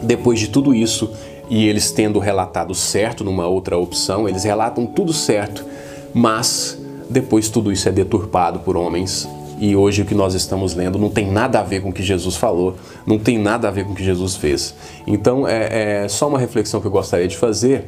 depois 0.00 0.38
de 0.38 0.48
tudo 0.48 0.72
isso, 0.72 1.10
e 1.50 1.66
eles 1.66 1.90
tendo 1.90 2.20
relatado 2.20 2.72
certo 2.72 3.24
numa 3.24 3.48
outra 3.48 3.76
opção, 3.76 4.28
eles 4.28 4.44
relatam 4.44 4.86
tudo 4.86 5.12
certo, 5.12 5.64
mas 6.12 6.78
depois 7.10 7.48
tudo 7.48 7.72
isso 7.72 7.88
é 7.88 7.92
deturpado 7.92 8.60
por 8.60 8.76
homens 8.76 9.28
e 9.58 9.76
hoje 9.76 10.02
o 10.02 10.04
que 10.04 10.14
nós 10.14 10.34
estamos 10.34 10.74
lendo 10.74 10.98
não 10.98 11.10
tem 11.10 11.30
nada 11.30 11.60
a 11.60 11.62
ver 11.62 11.80
com 11.80 11.90
o 11.90 11.92
que 11.92 12.02
Jesus 12.02 12.36
falou, 12.36 12.76
não 13.06 13.18
tem 13.18 13.38
nada 13.38 13.68
a 13.68 13.70
ver 13.70 13.84
com 13.84 13.92
o 13.92 13.94
que 13.94 14.04
Jesus 14.04 14.36
fez. 14.36 14.74
Então 15.06 15.46
é, 15.46 16.04
é 16.04 16.08
só 16.08 16.28
uma 16.28 16.38
reflexão 16.38 16.80
que 16.80 16.86
eu 16.86 16.90
gostaria 16.90 17.28
de 17.28 17.36
fazer 17.36 17.84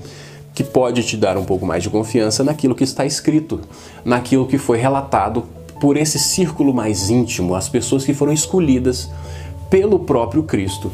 que 0.54 0.64
pode 0.64 1.02
te 1.02 1.16
dar 1.16 1.36
um 1.36 1.44
pouco 1.44 1.66
mais 1.66 1.82
de 1.82 1.90
confiança 1.90 2.42
naquilo 2.42 2.74
que 2.74 2.84
está 2.84 3.04
escrito, 3.04 3.60
naquilo 4.04 4.46
que 4.46 4.56
foi 4.56 4.78
relatado 4.78 5.44
por 5.80 5.96
esse 5.96 6.18
círculo 6.18 6.72
mais 6.72 7.10
íntimo, 7.10 7.54
as 7.54 7.68
pessoas 7.68 8.04
que 8.04 8.14
foram 8.14 8.32
escolhidas 8.32 9.10
pelo 9.68 9.98
próprio 9.98 10.42
Cristo 10.44 10.90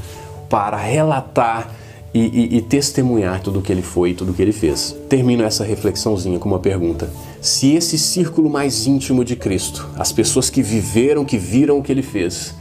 para 0.49 0.76
relatar 0.76 1.71
e, 2.14 2.21
e, 2.21 2.57
e 2.59 2.61
testemunhar 2.61 3.40
tudo 3.40 3.59
o 3.59 3.62
que 3.62 3.73
ele 3.73 3.83
foi 3.83 4.11
e 4.11 4.14
tudo 4.14 4.33
o 4.33 4.35
que 4.35 4.42
ele 4.42 4.52
fez. 4.52 4.95
Termino 5.09 5.45
essa 5.45 5.64
reflexãozinha 5.64 6.38
com 6.38 6.49
uma 6.49 6.59
pergunta. 6.59 7.11
Se 7.40 7.75
esse 7.75 7.99
círculo 7.99 8.50
mais 8.50 8.87
íntimo 8.87 9.25
de 9.25 9.35
Cristo, 9.35 9.88
as 9.97 10.12
pessoas 10.12 10.50
que 10.50 10.62
viveram, 10.62 11.25
que 11.25 11.38
viram 11.38 11.78
o 11.78 11.83
que 11.83 11.90
ele 11.90 12.02
fez, 12.02 12.54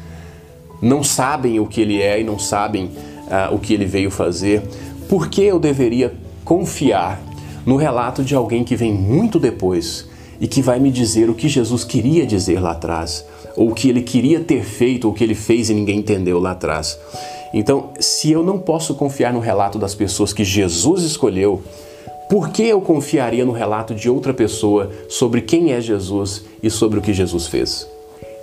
não 0.81 1.03
sabem 1.03 1.59
o 1.59 1.67
que 1.67 1.81
ele 1.81 2.01
é 2.01 2.19
e 2.19 2.23
não 2.23 2.39
sabem 2.39 2.85
uh, 2.85 3.53
o 3.53 3.59
que 3.59 3.73
ele 3.73 3.85
veio 3.85 4.09
fazer, 4.09 4.63
por 5.07 5.27
que 5.27 5.41
eu 5.41 5.59
deveria 5.59 6.13
confiar 6.43 7.21
no 7.65 7.75
relato 7.75 8.23
de 8.23 8.33
alguém 8.33 8.63
que 8.63 8.75
vem 8.75 8.93
muito 8.93 9.39
depois 9.39 10.09
e 10.39 10.47
que 10.47 10.61
vai 10.61 10.79
me 10.79 10.89
dizer 10.89 11.29
o 11.29 11.35
que 11.35 11.47
Jesus 11.47 11.83
queria 11.83 12.25
dizer 12.25 12.59
lá 12.59 12.71
atrás, 12.71 13.23
ou 13.55 13.69
o 13.69 13.75
que 13.75 13.89
ele 13.89 14.01
queria 14.01 14.39
ter 14.39 14.63
feito, 14.63 15.05
ou 15.05 15.11
o 15.11 15.15
que 15.15 15.23
ele 15.23 15.35
fez 15.35 15.69
e 15.69 15.73
ninguém 15.73 15.99
entendeu 15.99 16.39
lá 16.39 16.51
atrás? 16.51 16.97
Então, 17.53 17.89
se 17.99 18.31
eu 18.31 18.43
não 18.43 18.57
posso 18.57 18.95
confiar 18.95 19.33
no 19.33 19.39
relato 19.39 19.77
das 19.77 19.93
pessoas 19.93 20.31
que 20.31 20.43
Jesus 20.43 21.03
escolheu, 21.03 21.61
por 22.29 22.49
que 22.49 22.63
eu 22.63 22.79
confiaria 22.79 23.43
no 23.43 23.51
relato 23.51 23.93
de 23.93 24.09
outra 24.09 24.33
pessoa 24.33 24.89
sobre 25.09 25.41
quem 25.41 25.73
é 25.73 25.81
Jesus 25.81 26.43
e 26.63 26.69
sobre 26.69 26.97
o 26.97 27.01
que 27.01 27.13
Jesus 27.13 27.47
fez? 27.47 27.85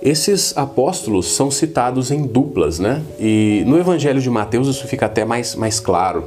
Esses 0.01 0.55
apóstolos 0.55 1.33
são 1.33 1.49
citados 1.49 2.11
em 2.11 2.21
duplas, 2.21 2.77
né? 2.77 3.01
E 3.19 3.63
no 3.65 3.77
Evangelho 3.77 4.21
de 4.21 4.29
Mateus 4.29 4.67
isso 4.67 4.87
fica 4.87 5.07
até 5.07 5.25
mais, 5.25 5.55
mais 5.55 5.79
claro. 5.79 6.23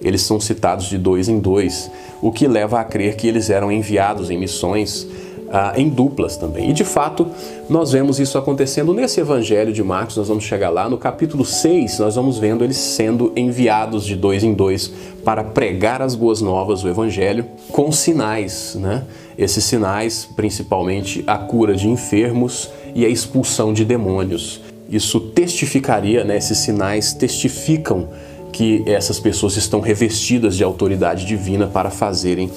Eles 0.00 0.22
são 0.22 0.40
citados 0.40 0.86
de 0.86 0.98
dois 0.98 1.28
em 1.28 1.38
dois, 1.38 1.90
o 2.20 2.32
que 2.32 2.48
leva 2.48 2.80
a 2.80 2.84
crer 2.84 3.14
que 3.14 3.28
eles 3.28 3.50
eram 3.50 3.70
enviados 3.70 4.30
em 4.30 4.38
missões 4.38 5.06
ah, 5.52 5.74
em 5.76 5.88
duplas 5.88 6.36
também. 6.38 6.70
E 6.70 6.72
de 6.72 6.84
fato, 6.84 7.26
nós 7.68 7.92
vemos 7.92 8.18
isso 8.18 8.38
acontecendo 8.38 8.94
nesse 8.94 9.20
Evangelho 9.20 9.72
de 9.72 9.82
Marcos, 9.82 10.16
nós 10.16 10.28
vamos 10.28 10.44
chegar 10.44 10.70
lá, 10.70 10.88
no 10.88 10.96
capítulo 10.96 11.44
6, 11.44 11.98
nós 11.98 12.14
vamos 12.14 12.38
vendo 12.38 12.64
eles 12.64 12.78
sendo 12.78 13.30
enviados 13.36 14.06
de 14.06 14.16
dois 14.16 14.42
em 14.42 14.54
dois 14.54 14.90
para 15.22 15.44
pregar 15.44 16.00
as 16.00 16.14
boas 16.14 16.40
novas 16.40 16.80
do 16.80 16.88
Evangelho 16.88 17.44
com 17.70 17.92
sinais, 17.92 18.74
né? 18.80 19.04
Esses 19.36 19.64
sinais, 19.64 20.26
principalmente 20.34 21.22
a 21.26 21.36
cura 21.36 21.74
de 21.74 21.88
enfermos 21.88 22.70
e 22.94 23.04
a 23.04 23.08
expulsão 23.08 23.72
de 23.72 23.84
demônios. 23.84 24.60
Isso 24.88 25.20
testificaria, 25.20 26.24
né? 26.24 26.36
Esses 26.36 26.58
sinais 26.58 27.12
testificam 27.12 28.08
que 28.52 28.82
essas 28.86 29.18
pessoas 29.18 29.56
estão 29.56 29.80
revestidas 29.80 30.56
de 30.56 30.64
autoridade 30.64 31.24
divina 31.24 31.66
para 31.66 31.90
fazerem 31.90 32.50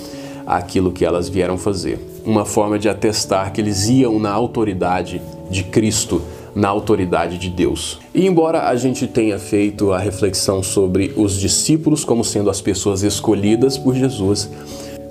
aquilo 0.46 0.92
que 0.92 1.06
elas 1.06 1.28
vieram 1.28 1.58
fazer. 1.58 2.00
Uma 2.26 2.46
forma 2.46 2.78
de 2.78 2.90
atestar 2.90 3.52
que 3.52 3.62
eles 3.62 3.88
iam 3.88 4.20
na 4.20 4.32
autoridade 4.32 5.22
de 5.50 5.64
Cristo, 5.64 6.22
na 6.54 6.70
autoridade 6.70 7.38
de 7.38 7.50
Deus. 7.50 8.00
E 8.14 8.26
embora 8.26 8.68
a 8.70 8.76
gente 8.76 9.08
tenha 9.08 9.38
feito 9.38 9.92
a 9.92 10.00
reflexão 10.00 10.64
sobre 10.64 11.14
os 11.16 11.40
discípulos 11.40 12.04
como 12.04 12.24
sendo 12.24 12.50
as 12.50 12.62
pessoas 12.62 13.04
escolhidas 13.04 13.78
por 13.78 13.96
Jesus, 13.96 14.50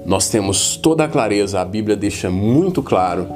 nós 0.07 0.29
temos 0.29 0.77
toda 0.77 1.05
a 1.05 1.09
clareza, 1.09 1.61
a 1.61 1.65
Bíblia 1.65 1.97
deixa 1.97 2.31
muito 2.31 2.83
claro 2.83 3.29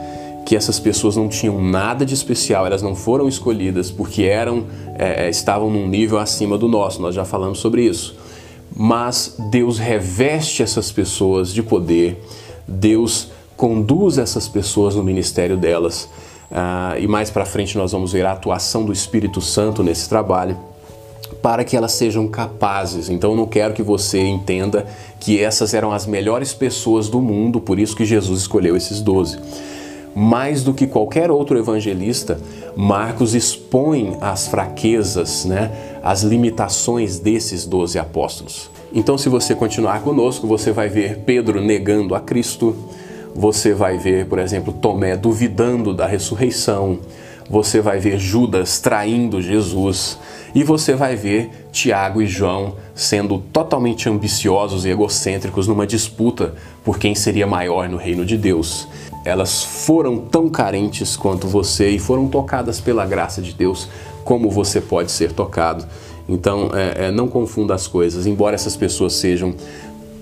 que 0.44 0.56
essas 0.56 0.80
pessoas 0.80 1.14
não 1.14 1.28
tinham 1.28 1.62
nada 1.62 2.06
de 2.06 2.14
especial, 2.14 2.64
elas 2.64 2.80
não 2.80 2.94
foram 2.94 3.28
escolhidas 3.28 3.90
porque 3.90 4.22
eram 4.22 4.64
é, 4.98 5.28
estavam 5.28 5.70
num 5.70 5.86
nível 5.86 6.18
acima 6.18 6.56
do 6.56 6.66
nosso. 6.66 7.02
Nós 7.02 7.14
já 7.14 7.24
falamos 7.24 7.58
sobre 7.58 7.82
isso 7.82 8.16
mas 8.80 9.34
Deus 9.50 9.76
reveste 9.76 10.62
essas 10.62 10.92
pessoas 10.92 11.52
de 11.52 11.64
poder, 11.64 12.22
Deus 12.66 13.32
conduz 13.56 14.18
essas 14.18 14.46
pessoas 14.46 14.94
no 14.94 15.02
ministério 15.02 15.56
delas. 15.56 16.08
Uh, 16.48 16.98
e 17.00 17.08
mais 17.08 17.28
para 17.28 17.44
frente 17.44 17.76
nós 17.76 17.90
vamos 17.90 18.12
ver 18.12 18.24
a 18.24 18.32
atuação 18.32 18.84
do 18.84 18.92
Espírito 18.92 19.40
Santo 19.40 19.82
nesse 19.82 20.08
trabalho. 20.08 20.56
para 21.42 21.62
que 21.62 21.76
elas 21.76 21.92
sejam 21.92 22.26
capazes. 22.26 23.08
Então 23.08 23.34
não 23.36 23.46
quero 23.46 23.74
que 23.74 23.82
você 23.82 24.20
entenda 24.20 24.86
que 25.20 25.40
essas 25.40 25.74
eram 25.74 25.92
as 25.92 26.06
melhores 26.06 26.54
pessoas 26.54 27.08
do 27.08 27.20
mundo, 27.20 27.60
por 27.60 27.78
isso 27.78 27.94
que 27.94 28.04
Jesus 28.04 28.40
escolheu 28.40 28.76
esses 28.76 29.00
doze. 29.00 29.38
Mais 30.14 30.62
do 30.62 30.74
que 30.74 30.86
qualquer 30.86 31.30
outro 31.30 31.58
evangelista, 31.58 32.40
Marcos 32.76 33.34
expõe 33.34 34.16
as 34.20 34.48
fraquezas, 34.48 35.44
né, 35.44 35.70
as 36.02 36.22
limitações 36.22 37.18
desses 37.18 37.64
doze 37.64 37.98
apóstolos. 37.98 38.70
Então, 38.92 39.18
se 39.18 39.28
você 39.28 39.54
continuar 39.54 40.02
conosco, 40.02 40.46
você 40.46 40.72
vai 40.72 40.88
ver 40.88 41.18
Pedro 41.26 41.60
negando 41.60 42.14
a 42.14 42.20
Cristo, 42.20 42.74
você 43.34 43.72
vai 43.72 43.98
ver, 43.98 44.26
por 44.26 44.38
exemplo, 44.38 44.72
Tomé 44.72 45.16
duvidando 45.16 45.94
da 45.94 46.06
ressurreição, 46.06 46.98
você 47.48 47.80
vai 47.80 47.98
ver 47.98 48.18
Judas 48.18 48.78
traindo 48.80 49.40
Jesus 49.40 50.18
e 50.54 50.62
você 50.62 50.94
vai 50.94 51.16
ver 51.16 51.50
Tiago 51.72 52.20
e 52.20 52.26
João 52.26 52.74
sendo 52.94 53.38
totalmente 53.38 54.08
ambiciosos 54.08 54.84
e 54.84 54.90
egocêntricos 54.90 55.66
numa 55.66 55.86
disputa 55.86 56.54
por 56.84 56.98
quem 56.98 57.14
seria 57.14 57.46
maior 57.46 57.88
no 57.88 57.96
reino 57.96 58.24
de 58.24 58.36
Deus. 58.36 58.88
Elas 59.24 59.62
foram 59.62 60.18
tão 60.18 60.48
carentes 60.48 61.16
quanto 61.16 61.46
você 61.46 61.90
e 61.90 61.98
foram 61.98 62.28
tocadas 62.28 62.80
pela 62.80 63.06
graça 63.06 63.42
de 63.42 63.52
Deus 63.52 63.88
como 64.24 64.50
você 64.50 64.80
pode 64.80 65.10
ser 65.10 65.32
tocado. 65.32 65.86
Então, 66.28 66.70
é, 66.74 67.06
é, 67.06 67.10
não 67.10 67.28
confunda 67.28 67.74
as 67.74 67.86
coisas. 67.86 68.26
Embora 68.26 68.54
essas 68.54 68.76
pessoas 68.76 69.14
sejam 69.14 69.54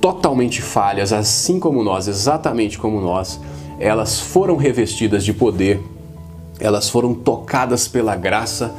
totalmente 0.00 0.62
falhas, 0.62 1.12
assim 1.12 1.58
como 1.58 1.82
nós, 1.82 2.06
exatamente 2.06 2.78
como 2.78 3.00
nós, 3.00 3.40
elas 3.80 4.20
foram 4.20 4.56
revestidas 4.56 5.24
de 5.24 5.32
poder 5.32 5.80
elas 6.60 6.88
foram 6.88 7.14
tocadas 7.14 7.86
pela 7.88 8.16
graça 8.16 8.74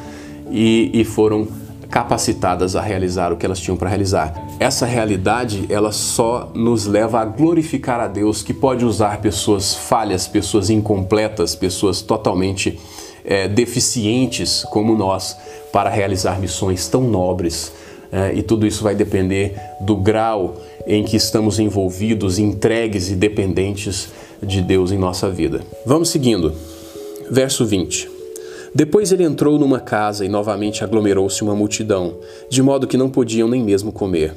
e, 0.49 0.91
e 0.93 1.03
foram 1.03 1.47
capacitadas 1.89 2.75
a 2.75 2.81
realizar 2.81 3.31
o 3.31 3.37
que 3.37 3.45
elas 3.45 3.59
tinham 3.59 3.77
para 3.77 3.89
realizar. 3.89 4.33
Essa 4.59 4.85
realidade, 4.85 5.65
ela 5.69 5.91
só 5.91 6.51
nos 6.53 6.85
leva 6.85 7.21
a 7.21 7.25
glorificar 7.25 7.99
a 7.99 8.07
Deus, 8.07 8.43
que 8.43 8.53
pode 8.53 8.83
usar 8.83 9.21
pessoas 9.21 9.73
falhas, 9.73 10.27
pessoas 10.27 10.69
incompletas, 10.69 11.55
pessoas 11.55 12.01
totalmente 12.01 12.79
é, 13.23 13.47
deficientes 13.47 14.65
como 14.69 14.95
nós, 14.95 15.37
para 15.71 15.89
realizar 15.89 16.39
missões 16.39 16.87
tão 16.87 17.01
nobres. 17.01 17.71
É, 18.11 18.33
e 18.33 18.41
tudo 18.41 18.65
isso 18.65 18.83
vai 18.83 18.95
depender 18.95 19.55
do 19.81 19.95
grau 19.95 20.55
em 20.85 21.03
que 21.03 21.17
estamos 21.17 21.59
envolvidos, 21.59 22.39
entregues 22.39 23.09
e 23.09 23.15
dependentes 23.15 24.09
de 24.41 24.61
Deus 24.61 24.91
em 24.91 24.97
nossa 24.97 25.29
vida. 25.29 25.61
Vamos 25.85 26.09
seguindo. 26.09 26.53
Verso 27.29 27.65
20. 27.65 28.09
Depois 28.73 29.11
ele 29.11 29.23
entrou 29.23 29.57
numa 29.59 29.79
casa 29.79 30.23
e 30.23 30.29
novamente 30.29 30.83
aglomerou-se 30.83 31.41
uma 31.41 31.55
multidão, 31.55 32.15
de 32.49 32.61
modo 32.61 32.87
que 32.87 32.95
não 32.95 33.09
podiam 33.09 33.47
nem 33.47 33.63
mesmo 33.63 33.91
comer. 33.91 34.33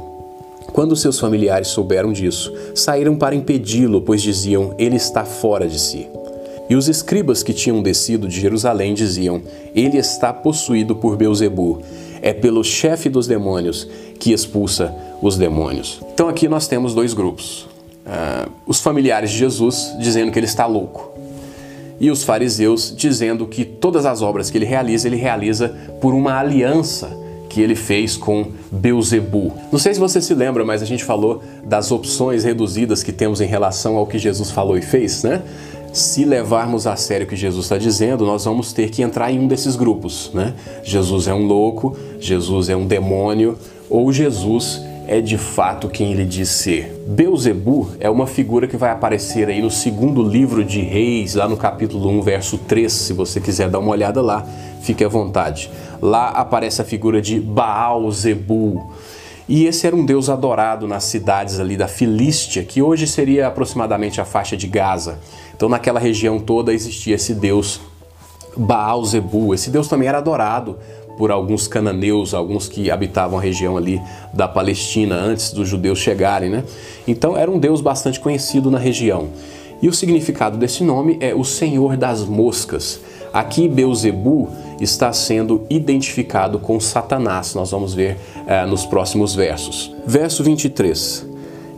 Quando 0.73 0.97
seus 0.97 1.19
familiares 1.19 1.69
souberam 1.69 2.13
disso, 2.13 2.53
saíram 2.75 3.17
para 3.17 3.35
impedi-lo, 3.35 4.01
pois 4.03 4.23
diziam: 4.23 4.75
Ele 4.79 4.97
está 4.97 5.25
fora 5.25 5.69
de 5.69 5.79
si. 5.79 6.09
E 6.69 6.75
os 6.75 6.89
escribas 6.89 7.43
que 7.43 7.53
tinham 7.53 7.83
descido 7.83 8.27
de 8.27 8.41
Jerusalém 8.41 8.95
diziam: 8.95 9.43
Ele 9.75 9.99
está 9.99 10.33
possuído 10.33 10.97
por 10.97 11.17
Beuzebu. 11.17 11.83
É 12.23 12.33
pelo 12.33 12.63
chefe 12.65 13.09
dos 13.09 13.27
demônios 13.27 13.89
que 14.19 14.33
expulsa 14.33 14.95
os 15.23 15.37
demônios. 15.37 16.01
Então 16.13 16.29
aqui 16.29 16.49
nós 16.49 16.67
temos 16.67 16.95
dois 16.95 17.15
grupos. 17.15 17.69
Uh, 18.07 18.51
os 18.67 18.81
familiares 18.81 19.31
de 19.31 19.39
Jesus 19.39 19.95
dizendo 19.99 20.33
que 20.33 20.39
ele 20.39 20.47
está 20.47 20.67
louco 20.67 21.20
e 22.01 22.11
os 22.11 22.25
fariseus 22.25 22.95
dizendo 22.97 23.47
que 23.47 23.65
todas 23.65 24.07
as 24.07 24.23
obras 24.23 24.51
que 24.51 24.57
ele 24.57 24.65
realiza, 24.65 25.07
ele 25.07 25.17
realiza 25.17 25.69
por 26.01 26.15
uma 26.15 26.39
aliança 26.39 27.21
que 27.51 27.61
ele 27.61 27.75
fez 27.75 28.17
com 28.17 28.47
Beuzebu. 28.71 29.53
Não 29.71 29.79
sei 29.79 29.93
se 29.93 30.01
você 30.01 30.23
se 30.23 30.33
lembra, 30.33 30.65
mas 30.65 30.83
a 30.83 30.87
gente 30.87 31.05
falou 31.05 31.43
das 31.65 31.93
opções 31.93 32.45
reduzidas 32.45 33.03
que 33.03 33.13
temos 33.13 33.41
em 33.41 33.47
relação 33.47 33.97
ao 33.97 34.07
que 34.07 34.19
Jesus 34.19 34.51
falou 34.51 34.79
e 34.79 34.83
fez, 34.83 35.25
né? 35.25 35.43
Se 35.93 36.25
levarmos 36.25 36.87
a 36.87 36.95
sério 36.95 37.27
o 37.27 37.29
que 37.29 37.35
Jesus 37.35 37.65
está 37.65 37.77
dizendo, 37.77 38.25
nós 38.25 38.45
vamos 38.45 38.73
ter 38.73 38.91
que 38.91 39.03
entrar 39.03 39.33
em 39.33 39.41
um 39.41 39.49
desses 39.49 39.75
grupos, 39.75 40.31
né? 40.33 40.55
Jesus 40.85 41.27
é 41.27 41.35
um 41.35 41.45
louco, 41.45 41.97
Jesus 42.21 42.69
é 42.69 42.77
um 42.77 42.87
demônio, 42.87 43.59
ou 43.91 44.13
Jesus 44.13 44.81
é 45.11 45.21
de 45.21 45.37
fato 45.37 45.89
quem 45.89 46.13
ele 46.13 46.25
diz 46.25 46.49
ser. 46.51 47.03
Beuzebu 47.05 47.91
é 47.99 48.09
uma 48.09 48.29
figura 48.29 48.69
que 48.69 48.77
vai 48.77 48.93
aparecer 48.93 49.49
aí 49.49 49.61
no 49.61 49.69
segundo 49.69 50.23
livro 50.23 50.65
de 50.65 50.81
Reis, 50.83 51.35
lá 51.35 51.49
no 51.49 51.57
capítulo 51.57 52.09
1, 52.11 52.23
verso 52.23 52.57
3, 52.57 52.93
se 52.93 53.13
você 53.13 53.41
quiser 53.41 53.69
dar 53.69 53.81
uma 53.81 53.91
olhada 53.91 54.23
lá, 54.23 54.47
fique 54.83 55.05
à 55.05 55.09
vontade. 55.09 55.69
Lá 56.01 56.29
aparece 56.29 56.81
a 56.81 56.85
figura 56.85 57.21
de 57.21 57.41
Baal-Zebu. 57.41 58.89
E 59.49 59.67
esse 59.67 59.85
era 59.85 59.97
um 59.97 60.07
deus 60.07 60.29
adorado 60.29 60.87
nas 60.87 61.03
cidades 61.03 61.59
ali 61.59 61.77
da 61.77 61.89
Filístia, 61.89 62.63
que 62.63 62.81
hoje 62.81 63.05
seria 63.09 63.49
aproximadamente 63.49 64.21
a 64.21 64.25
faixa 64.25 64.57
de 64.57 64.69
Gaza. 64.69 65.19
Então 65.57 65.69
naquela 65.69 65.99
região 65.99 66.39
toda 66.39 66.73
existia 66.73 67.17
esse 67.17 67.35
deus 67.35 67.81
Baal-Zebu. 68.57 69.55
Esse 69.55 69.71
deus 69.71 69.89
também 69.89 70.09
era 70.09 70.19
adorado 70.19 70.79
por 71.21 71.31
alguns 71.31 71.69
cananeus, 71.69 72.33
alguns 72.33 72.67
que 72.67 72.91
habitavam 72.91 73.39
a 73.39 73.43
região 73.43 73.77
ali 73.77 74.01
da 74.33 74.49
Palestina 74.49 75.17
antes 75.17 75.53
dos 75.53 75.69
judeus 75.69 75.99
chegarem, 75.99 76.49
né? 76.49 76.65
Então 77.07 77.37
era 77.37 77.51
um 77.51 77.59
deus 77.59 77.83
bastante 77.83 78.19
conhecido 78.19 78.71
na 78.71 78.79
região. 78.79 79.29
E 79.83 79.89
o 79.91 79.93
significado 79.93 80.57
desse 80.57 80.83
nome 80.83 81.19
é 81.21 81.35
o 81.35 81.45
Senhor 81.45 81.95
das 81.99 82.25
Moscas. 82.25 83.03
Aqui 83.35 83.69
Beuzebu 83.69 84.49
está 84.81 85.13
sendo 85.13 85.67
identificado 85.69 86.59
com 86.59 86.81
Satanás. 86.81 87.55
Nós 87.55 87.71
vamos 87.71 87.93
ver 87.93 88.17
é, 88.47 88.65
nos 88.65 88.87
próximos 88.87 89.35
versos. 89.35 89.95
Verso 90.07 90.43
23. 90.43 91.27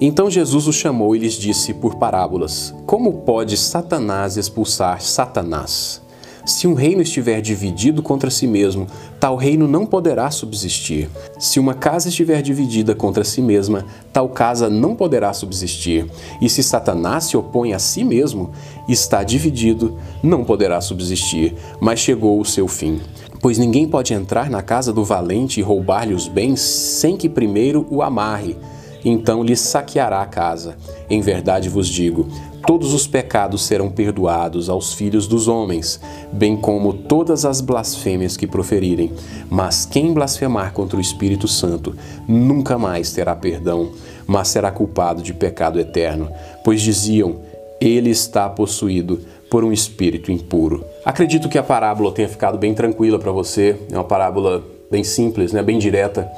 Então 0.00 0.30
Jesus 0.30 0.68
os 0.68 0.76
chamou 0.76 1.16
e 1.16 1.18
lhes 1.18 1.32
disse 1.32 1.74
por 1.74 1.96
parábolas: 1.96 2.72
Como 2.86 3.12
pode 3.12 3.56
Satanás 3.56 4.36
expulsar 4.36 5.02
Satanás? 5.02 6.00
Se 6.44 6.66
um 6.66 6.74
reino 6.74 7.02
estiver 7.02 7.40
dividido 7.40 8.02
contra 8.02 8.28
si 8.28 8.48
mesmo, 8.48 8.88
tal 9.20 9.36
reino 9.36 9.68
não 9.68 9.86
poderá 9.86 10.28
subsistir. 10.28 11.08
Se 11.38 11.60
uma 11.60 11.72
casa 11.72 12.08
estiver 12.08 12.42
dividida 12.42 12.96
contra 12.96 13.22
si 13.22 13.40
mesma, 13.40 13.86
tal 14.12 14.28
casa 14.28 14.68
não 14.68 14.96
poderá 14.96 15.32
subsistir. 15.32 16.04
E 16.40 16.50
se 16.50 16.60
Satanás 16.64 17.24
se 17.24 17.36
opõe 17.36 17.72
a 17.74 17.78
si 17.78 18.02
mesmo, 18.02 18.50
está 18.88 19.22
dividido, 19.22 19.96
não 20.20 20.42
poderá 20.42 20.80
subsistir, 20.80 21.54
mas 21.80 22.00
chegou 22.00 22.40
o 22.40 22.44
seu 22.44 22.66
fim. 22.66 23.00
Pois 23.40 23.56
ninguém 23.56 23.86
pode 23.86 24.12
entrar 24.12 24.50
na 24.50 24.62
casa 24.62 24.92
do 24.92 25.04
valente 25.04 25.60
e 25.60 25.62
roubar-lhe 25.62 26.14
os 26.14 26.26
bens 26.26 26.60
sem 26.60 27.16
que 27.16 27.28
primeiro 27.28 27.86
o 27.88 28.02
amarre. 28.02 28.56
Então 29.04 29.42
lhe 29.42 29.56
saqueará 29.56 30.20
a 30.20 30.26
casa. 30.26 30.76
Em 31.10 31.20
verdade 31.20 31.68
vos 31.68 31.88
digo: 31.88 32.28
todos 32.66 32.92
os 32.94 33.06
pecados 33.06 33.64
serão 33.66 33.90
perdoados 33.90 34.68
aos 34.68 34.94
filhos 34.94 35.26
dos 35.26 35.48
homens, 35.48 36.00
bem 36.32 36.56
como 36.56 36.92
todas 36.92 37.44
as 37.44 37.60
blasfêmias 37.60 38.36
que 38.36 38.46
proferirem. 38.46 39.12
Mas 39.50 39.84
quem 39.84 40.12
blasfemar 40.12 40.72
contra 40.72 40.96
o 40.96 41.00
Espírito 41.00 41.48
Santo 41.48 41.94
nunca 42.28 42.78
mais 42.78 43.12
terá 43.12 43.34
perdão, 43.34 43.90
mas 44.26 44.48
será 44.48 44.70
culpado 44.70 45.22
de 45.22 45.34
pecado 45.34 45.80
eterno, 45.80 46.30
pois 46.64 46.80
diziam: 46.80 47.36
ele 47.80 48.10
está 48.10 48.48
possuído 48.48 49.20
por 49.50 49.64
um 49.64 49.72
espírito 49.72 50.32
impuro. 50.32 50.82
Acredito 51.04 51.48
que 51.48 51.58
a 51.58 51.62
parábola 51.62 52.12
tenha 52.12 52.28
ficado 52.28 52.56
bem 52.56 52.72
tranquila 52.72 53.18
para 53.18 53.30
você, 53.30 53.76
é 53.90 53.94
uma 53.94 54.04
parábola 54.04 54.64
bem 54.90 55.04
simples, 55.04 55.52
né, 55.52 55.62
bem 55.62 55.78
direta. 55.78 56.30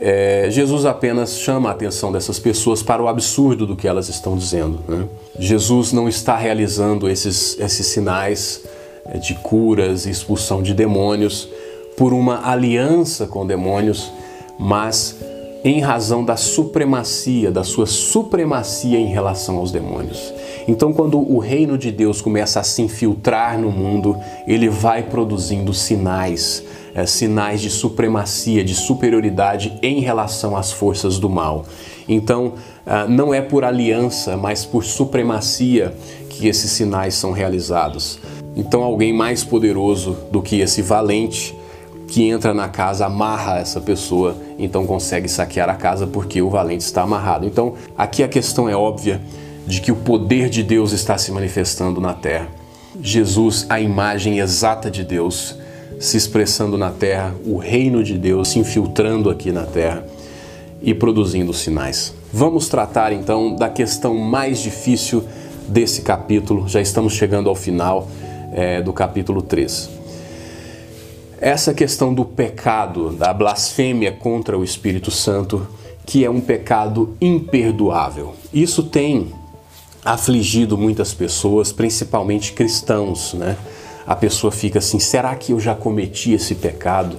É, 0.00 0.48
Jesus 0.50 0.84
apenas 0.84 1.38
chama 1.38 1.68
a 1.68 1.72
atenção 1.72 2.12
dessas 2.12 2.38
pessoas 2.38 2.82
para 2.82 3.02
o 3.02 3.08
absurdo 3.08 3.66
do 3.66 3.76
que 3.76 3.88
elas 3.88 4.08
estão 4.08 4.36
dizendo. 4.36 4.80
Né? 4.86 5.06
Jesus 5.38 5.92
não 5.92 6.08
está 6.08 6.36
realizando 6.36 7.08
esses, 7.08 7.58
esses 7.58 7.86
sinais 7.86 8.62
é, 9.06 9.18
de 9.18 9.34
curas 9.34 10.06
e 10.06 10.10
expulsão 10.10 10.62
de 10.62 10.74
demônios 10.74 11.48
por 11.96 12.12
uma 12.12 12.46
aliança 12.46 13.26
com 13.26 13.46
demônios, 13.46 14.12
mas 14.58 15.16
em 15.64 15.80
razão 15.80 16.24
da 16.24 16.36
supremacia, 16.36 17.50
da 17.50 17.64
sua 17.64 17.86
supremacia 17.86 18.98
em 18.98 19.06
relação 19.06 19.56
aos 19.56 19.72
demônios. 19.72 20.32
Então, 20.68 20.92
quando 20.92 21.18
o 21.18 21.38
reino 21.38 21.78
de 21.78 21.90
Deus 21.92 22.20
começa 22.20 22.60
a 22.60 22.62
se 22.62 22.82
infiltrar 22.82 23.58
no 23.58 23.70
mundo, 23.70 24.16
ele 24.46 24.68
vai 24.68 25.02
produzindo 25.02 25.72
sinais 25.72 26.64
é, 26.96 27.04
sinais 27.04 27.60
de 27.60 27.68
supremacia, 27.68 28.64
de 28.64 28.74
superioridade 28.74 29.78
em 29.82 30.00
relação 30.00 30.56
às 30.56 30.72
forças 30.72 31.18
do 31.18 31.28
mal. 31.28 31.66
Então, 32.08 32.54
ah, 32.86 33.06
não 33.06 33.34
é 33.34 33.42
por 33.42 33.64
aliança, 33.64 34.34
mas 34.34 34.64
por 34.64 34.82
supremacia 34.82 35.94
que 36.30 36.48
esses 36.48 36.70
sinais 36.70 37.14
são 37.14 37.32
realizados. 37.32 38.18
Então, 38.56 38.82
alguém 38.82 39.12
mais 39.12 39.44
poderoso 39.44 40.16
do 40.32 40.40
que 40.40 40.60
esse 40.60 40.80
valente 40.80 41.54
que 42.08 42.26
entra 42.26 42.54
na 42.54 42.68
casa, 42.68 43.04
amarra 43.04 43.58
essa 43.58 43.80
pessoa, 43.80 44.34
então 44.58 44.86
consegue 44.86 45.28
saquear 45.28 45.68
a 45.68 45.74
casa 45.74 46.06
porque 46.06 46.40
o 46.40 46.48
valente 46.48 46.84
está 46.84 47.02
amarrado. 47.02 47.44
Então, 47.44 47.74
aqui 47.98 48.22
a 48.22 48.28
questão 48.28 48.70
é 48.70 48.76
óbvia 48.76 49.20
de 49.66 49.80
que 49.80 49.90
o 49.90 49.96
poder 49.96 50.48
de 50.48 50.62
Deus 50.62 50.92
está 50.92 51.18
se 51.18 51.32
manifestando 51.32 52.00
na 52.00 52.14
terra. 52.14 52.48
Jesus, 53.00 53.66
a 53.68 53.80
imagem 53.80 54.38
exata 54.38 54.90
de 54.90 55.04
Deus, 55.04 55.56
se 55.98 56.16
expressando 56.16 56.78
na 56.78 56.90
terra, 56.90 57.34
o 57.44 57.56
reino 57.56 58.02
de 58.02 58.16
Deus 58.16 58.48
se 58.48 58.58
infiltrando 58.58 59.28
aqui 59.28 59.50
na 59.50 59.64
terra 59.64 60.06
e 60.80 60.94
produzindo 60.94 61.52
sinais. 61.52 62.14
Vamos 62.32 62.68
tratar 62.68 63.12
então 63.12 63.56
da 63.56 63.68
questão 63.68 64.14
mais 64.14 64.60
difícil 64.60 65.24
desse 65.68 66.02
capítulo, 66.02 66.68
já 66.68 66.80
estamos 66.80 67.14
chegando 67.14 67.48
ao 67.48 67.54
final 67.54 68.08
é, 68.52 68.80
do 68.80 68.92
capítulo 68.92 69.42
3. 69.42 69.90
Essa 71.40 71.74
questão 71.74 72.14
do 72.14 72.24
pecado, 72.24 73.10
da 73.10 73.32
blasfêmia 73.34 74.12
contra 74.12 74.56
o 74.56 74.64
Espírito 74.64 75.10
Santo, 75.10 75.66
que 76.06 76.24
é 76.24 76.30
um 76.30 76.40
pecado 76.40 77.14
imperdoável. 77.20 78.34
Isso 78.54 78.84
tem 78.84 79.32
afligido 80.06 80.78
muitas 80.78 81.12
pessoas, 81.12 81.72
principalmente 81.72 82.52
cristãos, 82.52 83.34
né? 83.34 83.56
A 84.06 84.14
pessoa 84.14 84.52
fica 84.52 84.78
assim: 84.78 85.00
será 85.00 85.34
que 85.34 85.52
eu 85.52 85.58
já 85.58 85.74
cometi 85.74 86.32
esse 86.32 86.54
pecado? 86.54 87.16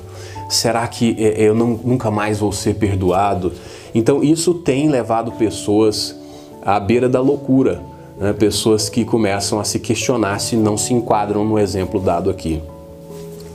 Será 0.50 0.88
que 0.88 1.16
é, 1.20 1.44
eu 1.44 1.54
não, 1.54 1.80
nunca 1.84 2.10
mais 2.10 2.40
vou 2.40 2.54
ser 2.54 2.76
perdoado? 2.76 3.52
Então, 3.94 4.24
isso 4.24 4.54
tem 4.54 4.88
levado 4.88 5.34
pessoas 5.34 6.16
à 6.62 6.80
beira 6.80 7.10
da 7.10 7.20
loucura, 7.20 7.82
né? 8.18 8.32
pessoas 8.32 8.88
que 8.88 9.04
começam 9.04 9.60
a 9.60 9.66
se 9.66 9.80
questionar 9.80 10.40
se 10.40 10.56
não 10.56 10.78
se 10.78 10.94
enquadram 10.94 11.44
no 11.44 11.60
exemplo 11.60 12.00
dado 12.00 12.30
aqui. 12.30 12.62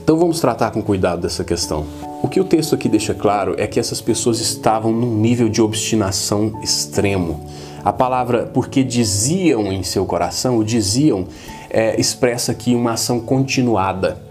Então, 0.03 0.17
vamos 0.17 0.39
tratar 0.39 0.69
com 0.69 0.81
cuidado 0.83 1.21
dessa 1.21 1.43
questão. 1.43 1.85
O 2.21 2.27
que 2.27 2.39
o 2.39 2.43
texto 2.43 2.75
aqui 2.75 2.87
deixa 2.87 3.13
claro 3.13 3.55
é 3.57 3.65
que 3.65 3.79
essas 3.79 4.01
pessoas 4.01 4.39
estavam 4.39 4.91
num 4.91 5.15
nível 5.15 5.49
de 5.49 5.61
obstinação 5.61 6.59
extremo. 6.61 7.43
A 7.83 7.91
palavra 7.91 8.49
porque 8.53 8.83
diziam 8.83 9.71
em 9.71 9.83
seu 9.83 10.05
coração, 10.05 10.57
o 10.57 10.63
diziam, 10.63 11.27
é, 11.69 11.99
expressa 11.99 12.53
aqui 12.53 12.73
uma 12.73 12.93
ação 12.93 13.19
continuada. 13.19 14.21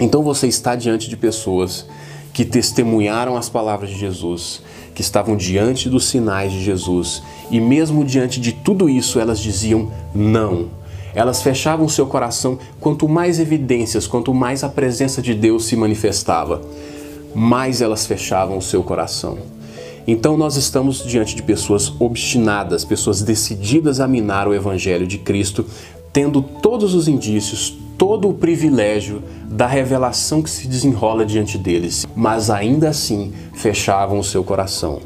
Então 0.00 0.22
você 0.22 0.48
está 0.48 0.74
diante 0.74 1.08
de 1.08 1.16
pessoas 1.16 1.86
que 2.32 2.44
testemunharam 2.44 3.36
as 3.36 3.48
palavras 3.48 3.90
de 3.90 3.96
Jesus, 3.96 4.62
que 4.94 5.02
estavam 5.02 5.36
diante 5.36 5.88
dos 5.88 6.06
sinais 6.06 6.50
de 6.50 6.62
Jesus, 6.62 7.22
e 7.50 7.60
mesmo 7.60 8.04
diante 8.04 8.40
de 8.40 8.52
tudo 8.52 8.88
isso, 8.88 9.20
elas 9.20 9.38
diziam 9.38 9.90
não. 10.14 10.68
Elas 11.14 11.42
fechavam 11.42 11.88
seu 11.88 12.06
coração 12.06 12.58
quanto 12.80 13.08
mais 13.08 13.38
evidências, 13.38 14.06
quanto 14.06 14.32
mais 14.32 14.64
a 14.64 14.68
presença 14.68 15.20
de 15.20 15.34
Deus 15.34 15.66
se 15.66 15.76
manifestava, 15.76 16.62
mais 17.34 17.80
elas 17.80 18.06
fechavam 18.06 18.58
o 18.58 18.62
seu 18.62 18.82
coração. 18.82 19.38
Então 20.12 20.36
nós 20.36 20.56
estamos 20.56 21.04
diante 21.04 21.36
de 21.36 21.42
pessoas 21.44 21.92
obstinadas, 22.00 22.84
pessoas 22.84 23.22
decididas 23.22 24.00
a 24.00 24.08
minar 24.08 24.48
o 24.48 24.52
evangelho 24.52 25.06
de 25.06 25.18
Cristo, 25.18 25.64
tendo 26.12 26.42
todos 26.42 26.94
os 26.96 27.06
indícios, 27.06 27.72
todo 27.96 28.28
o 28.28 28.34
privilégio 28.34 29.22
da 29.44 29.68
revelação 29.68 30.42
que 30.42 30.50
se 30.50 30.66
desenrola 30.66 31.24
diante 31.24 31.56
deles, 31.56 32.08
mas 32.16 32.50
ainda 32.50 32.88
assim 32.88 33.32
fechavam 33.54 34.18
o 34.18 34.24
seu 34.24 34.42
coração. 34.42 35.00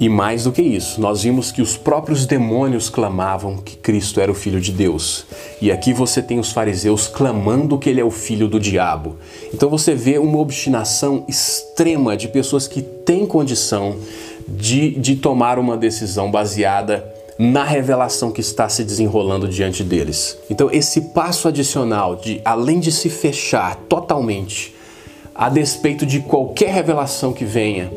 E 0.00 0.08
mais 0.08 0.44
do 0.44 0.52
que 0.52 0.62
isso, 0.62 1.00
nós 1.00 1.24
vimos 1.24 1.50
que 1.50 1.60
os 1.60 1.76
próprios 1.76 2.24
demônios 2.24 2.88
clamavam 2.88 3.56
que 3.56 3.76
Cristo 3.76 4.20
era 4.20 4.30
o 4.30 4.34
Filho 4.34 4.60
de 4.60 4.70
Deus. 4.70 5.26
E 5.60 5.72
aqui 5.72 5.92
você 5.92 6.22
tem 6.22 6.38
os 6.38 6.52
fariseus 6.52 7.08
clamando 7.08 7.76
que 7.76 7.90
ele 7.90 8.00
é 8.00 8.04
o 8.04 8.10
filho 8.10 8.46
do 8.46 8.60
diabo. 8.60 9.16
Então 9.52 9.68
você 9.68 9.96
vê 9.96 10.16
uma 10.16 10.38
obstinação 10.38 11.24
extrema 11.26 12.16
de 12.16 12.28
pessoas 12.28 12.68
que 12.68 12.80
têm 12.80 13.26
condição 13.26 13.96
de, 14.48 14.90
de 14.92 15.16
tomar 15.16 15.58
uma 15.58 15.76
decisão 15.76 16.30
baseada 16.30 17.04
na 17.38 17.62
revelação 17.62 18.32
que 18.32 18.40
está 18.40 18.68
se 18.68 18.82
desenrolando 18.82 19.46
diante 19.46 19.84
deles. 19.84 20.36
Então, 20.50 20.68
esse 20.72 21.02
passo 21.12 21.46
adicional 21.46 22.16
de, 22.16 22.40
além 22.44 22.80
de 22.80 22.90
se 22.90 23.08
fechar 23.08 23.76
totalmente, 23.88 24.74
a 25.34 25.48
despeito 25.48 26.04
de 26.04 26.20
qualquer 26.20 26.70
revelação 26.70 27.32
que 27.32 27.44
venha, 27.44 27.92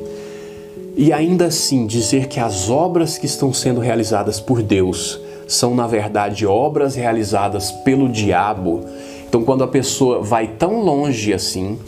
e 0.95 1.11
ainda 1.11 1.45
assim 1.45 1.87
dizer 1.87 2.27
que 2.27 2.39
as 2.39 2.69
obras 2.69 3.17
que 3.17 3.25
estão 3.25 3.51
sendo 3.51 3.79
realizadas 3.79 4.39
por 4.39 4.61
Deus 4.61 5.19
são, 5.47 5.73
na 5.73 5.87
verdade, 5.87 6.45
obras 6.45 6.95
realizadas 6.95 7.71
pelo 7.71 8.07
diabo. 8.07 8.85
Então, 9.27 9.43
quando 9.43 9.63
a 9.63 9.67
pessoa 9.67 10.21
vai 10.21 10.47
tão 10.47 10.81
longe 10.81 11.33
assim, 11.33 11.79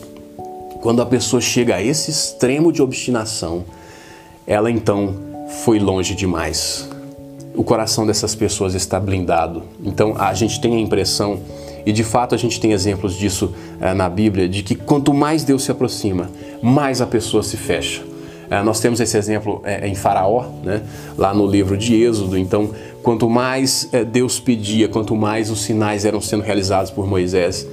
quando 0.81 1.01
a 1.01 1.05
pessoa 1.05 1.41
chega 1.41 1.75
a 1.75 1.83
esse 1.83 2.09
extremo 2.09 2.71
de 2.71 2.81
obstinação, 2.81 3.63
ela 4.45 4.69
então 4.69 5.15
foi 5.63 5.79
longe 5.79 6.15
demais. 6.15 6.89
O 7.55 7.63
coração 7.63 8.05
dessas 8.05 8.33
pessoas 8.33 8.73
está 8.73 8.99
blindado. 8.99 9.63
Então, 9.83 10.15
a 10.17 10.33
gente 10.33 10.59
tem 10.59 10.75
a 10.75 10.79
impressão, 10.79 11.39
e 11.85 11.91
de 11.91 12.03
fato 12.03 12.33
a 12.33 12.37
gente 12.37 12.59
tem 12.59 12.71
exemplos 12.71 13.15
disso 13.15 13.53
é, 13.79 13.93
na 13.93 14.09
Bíblia, 14.09 14.49
de 14.49 14.63
que 14.63 14.75
quanto 14.75 15.13
mais 15.13 15.43
Deus 15.43 15.63
se 15.63 15.71
aproxima, 15.71 16.29
mais 16.61 17.01
a 17.01 17.05
pessoa 17.05 17.43
se 17.43 17.57
fecha. 17.57 18.03
É, 18.49 18.61
nós 18.63 18.79
temos 18.79 18.99
esse 18.99 19.17
exemplo 19.17 19.61
é, 19.63 19.87
em 19.87 19.95
Faraó, 19.95 20.45
né? 20.63 20.81
lá 21.17 21.33
no 21.33 21.45
livro 21.45 21.77
de 21.77 21.95
Êxodo. 21.95 22.37
Então, 22.37 22.71
quanto 23.03 23.29
mais 23.29 23.89
Deus 24.11 24.39
pedia, 24.39 24.87
quanto 24.87 25.15
mais 25.15 25.49
os 25.51 25.61
sinais 25.61 26.05
eram 26.05 26.21
sendo 26.21 26.41
realizados 26.41 26.89
por 26.89 27.05
Moisés, 27.05 27.67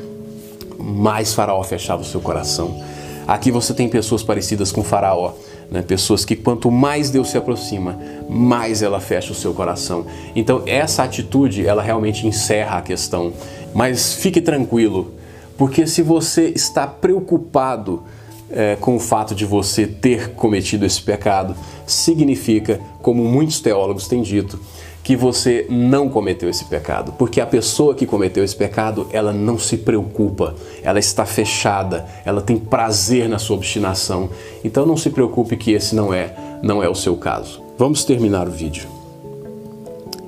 mais 0.78 1.33
Faraó 1.33 1.62
fechava 1.62 2.02
o 2.02 2.04
seu 2.04 2.20
coração. 2.20 2.83
Aqui 3.26 3.50
você 3.50 3.72
tem 3.72 3.88
pessoas 3.88 4.22
parecidas 4.22 4.72
com 4.72 4.83
Faraó, 4.83 5.33
né? 5.70 5.83
pessoas 5.83 6.24
que 6.24 6.35
quanto 6.35 6.70
mais 6.70 7.11
Deus 7.11 7.30
se 7.30 7.38
aproxima, 7.38 7.98
mais 8.28 8.83
ela 8.83 9.00
fecha 9.00 9.33
o 9.33 9.35
seu 9.35 9.54
coração. 9.54 10.06
Então, 10.35 10.62
essa 10.66 11.02
atitude, 11.02 11.66
ela 11.66 11.83
realmente 11.83 12.26
encerra 12.26 12.78
a 12.78 12.83
questão. 12.83 13.33
Mas 13.74 14.14
fique 14.14 14.40
tranquilo, 14.40 15.12
porque 15.56 15.87
se 15.87 16.02
você 16.02 16.48
está 16.48 16.87
preocupado 16.87 18.02
é, 18.50 18.76
com 18.76 18.96
o 18.96 19.00
fato 19.00 19.35
de 19.35 19.44
você 19.44 19.87
ter 19.87 20.30
cometido 20.30 20.85
esse 20.85 21.00
pecado, 21.00 21.54
significa, 21.87 22.80
como 23.00 23.24
muitos 23.24 23.61
teólogos 23.61 24.09
têm 24.09 24.22
dito, 24.22 24.59
que 25.02 25.16
você 25.16 25.66
não 25.70 26.08
cometeu 26.08 26.48
esse 26.48 26.64
pecado, 26.66 27.12
porque 27.18 27.40
a 27.40 27.46
pessoa 27.46 27.94
que 27.94 28.06
cometeu 28.06 28.44
esse 28.44 28.54
pecado, 28.54 29.06
ela 29.12 29.32
não 29.32 29.58
se 29.58 29.78
preocupa, 29.78 30.54
ela 30.82 30.98
está 30.98 31.24
fechada, 31.24 32.06
ela 32.24 32.40
tem 32.40 32.58
prazer 32.58 33.28
na 33.28 33.38
sua 33.38 33.56
obstinação. 33.56 34.30
Então 34.62 34.84
não 34.84 34.96
se 34.96 35.10
preocupe 35.10 35.56
que 35.56 35.72
esse 35.72 35.94
não 35.94 36.12
é, 36.12 36.34
não 36.62 36.82
é 36.82 36.88
o 36.88 36.94
seu 36.94 37.16
caso. 37.16 37.62
Vamos 37.78 38.04
terminar 38.04 38.46
o 38.46 38.50
vídeo. 38.50 38.88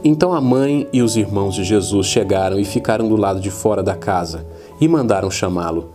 Então 0.04 0.32
a 0.32 0.40
mãe 0.40 0.88
e 0.92 1.00
os 1.00 1.16
irmãos 1.16 1.54
de 1.54 1.62
Jesus 1.62 2.06
chegaram 2.06 2.58
e 2.58 2.64
ficaram 2.64 3.08
do 3.08 3.14
lado 3.14 3.40
de 3.40 3.50
fora 3.50 3.82
da 3.82 3.94
casa 3.94 4.44
e 4.80 4.88
mandaram 4.88 5.30
chamá-lo. 5.30 5.92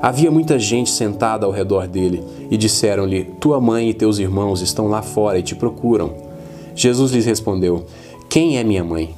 Havia 0.00 0.30
muita 0.30 0.60
gente 0.60 0.90
sentada 0.90 1.44
ao 1.44 1.50
redor 1.50 1.88
dele 1.88 2.22
e 2.50 2.56
disseram-lhe: 2.56 3.24
Tua 3.40 3.60
mãe 3.60 3.88
e 3.88 3.94
teus 3.94 4.20
irmãos 4.20 4.60
estão 4.60 4.86
lá 4.86 5.02
fora 5.02 5.38
e 5.38 5.42
te 5.42 5.56
procuram. 5.56 6.28
Jesus 6.78 7.10
lhes 7.10 7.26
respondeu: 7.26 7.84
Quem 8.28 8.58
é 8.58 8.64
minha 8.64 8.84
mãe? 8.84 9.14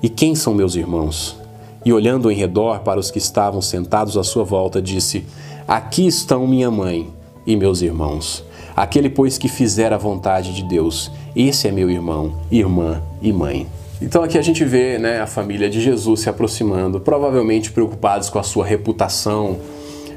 E 0.00 0.08
quem 0.08 0.36
são 0.36 0.54
meus 0.54 0.76
irmãos? 0.76 1.36
E 1.84 1.92
olhando 1.92 2.30
em 2.30 2.36
redor 2.36 2.78
para 2.80 3.00
os 3.00 3.10
que 3.10 3.18
estavam 3.18 3.60
sentados 3.60 4.16
à 4.16 4.22
sua 4.22 4.44
volta, 4.44 4.80
disse: 4.80 5.26
Aqui 5.66 6.06
estão 6.06 6.46
minha 6.46 6.70
mãe 6.70 7.12
e 7.44 7.56
meus 7.56 7.82
irmãos. 7.82 8.44
Aquele, 8.76 9.10
pois, 9.10 9.36
que 9.36 9.48
fizer 9.48 9.92
a 9.92 9.98
vontade 9.98 10.54
de 10.54 10.62
Deus, 10.62 11.10
esse 11.34 11.66
é 11.66 11.72
meu 11.72 11.90
irmão, 11.90 12.34
irmã 12.48 13.02
e 13.20 13.32
mãe. 13.32 13.66
Então 14.00 14.22
aqui 14.22 14.38
a 14.38 14.42
gente 14.42 14.64
vê 14.64 14.96
né, 14.96 15.20
a 15.20 15.26
família 15.26 15.68
de 15.68 15.80
Jesus 15.80 16.20
se 16.20 16.28
aproximando, 16.28 17.00
provavelmente 17.00 17.72
preocupados 17.72 18.30
com 18.30 18.38
a 18.38 18.44
sua 18.44 18.64
reputação, 18.64 19.58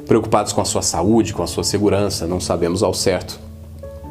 preocupados 0.05 0.53
com 0.53 0.61
a 0.61 0.65
sua 0.65 0.83
saúde, 0.83 1.33
com 1.33 1.41
a 1.41 1.47
sua 1.47 1.63
segurança, 1.63 2.27
não 2.27 2.39
sabemos 2.39 2.83
ao 2.83 2.93
certo. 2.93 3.48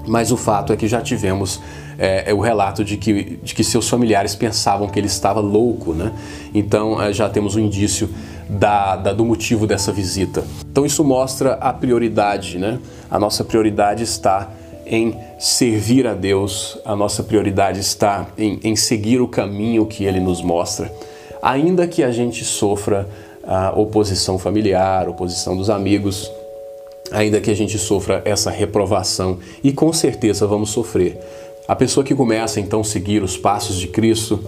Mas 0.09 0.33
o 0.33 0.37
fato 0.37 0.73
é 0.73 0.77
que 0.77 0.88
já 0.88 1.01
tivemos 1.01 1.61
é, 1.99 2.33
o 2.33 2.40
relato 2.40 2.85
de 2.85 2.97
que, 2.97 3.38
de 3.42 3.55
que 3.55 3.62
seus 3.62 3.88
familiares 3.88 4.35
pensavam 4.35 4.88
que 4.88 4.99
ele 4.99 5.07
estava 5.07 5.40
louco, 5.40 5.92
né? 5.92 6.12
Então 6.55 7.01
é, 7.03 7.12
já 7.12 7.29
temos 7.29 7.57
um 7.57 7.61
indício 7.61 8.09
da, 8.49 8.97
da, 8.97 9.12
do 9.12 9.25
motivo 9.25 9.66
dessa 9.66 9.92
visita. 9.92 10.44
Então 10.71 10.87
isso 10.87 11.05
mostra 11.05 11.55
a 11.55 11.73
prioridade, 11.73 12.59
né? 12.59 12.79
A 13.11 13.18
nossa 13.18 13.44
prioridade 13.44 14.03
está 14.03 14.51
em 14.87 15.14
servir 15.38 16.07
a 16.07 16.14
Deus, 16.14 16.79
a 16.85 16.97
nossa 16.97 17.23
prioridade 17.23 17.81
está 17.81 18.27
em, 18.38 18.59
em 18.64 18.75
seguir 18.75 19.21
o 19.21 19.29
caminho 19.29 19.85
que 19.85 20.05
Ele 20.05 20.18
nos 20.18 20.40
mostra, 20.40 20.90
ainda 21.42 21.87
que 21.87 22.03
a 22.03 22.11
gente 22.11 22.42
sofra 22.42 23.07
a 23.47 23.71
oposição 23.79 24.38
familiar, 24.38 25.09
oposição 25.09 25.57
dos 25.57 25.68
amigos, 25.68 26.31
ainda 27.11 27.40
que 27.40 27.51
a 27.51 27.55
gente 27.55 27.79
sofra 27.79 28.23
essa 28.25 28.51
reprovação 28.51 29.38
e 29.62 29.73
com 29.73 29.92
certeza 29.92 30.47
vamos 30.47 30.71
sofrer. 30.71 31.18
A 31.66 31.77
pessoa 31.77 32.05
que 32.05 32.14
começa 32.14 32.61
então 32.61 32.81
a 32.81 32.85
seguir 32.85 33.23
os 33.23 33.37
passos 33.37 33.77
de 33.77 33.88
Cristo, 33.88 34.42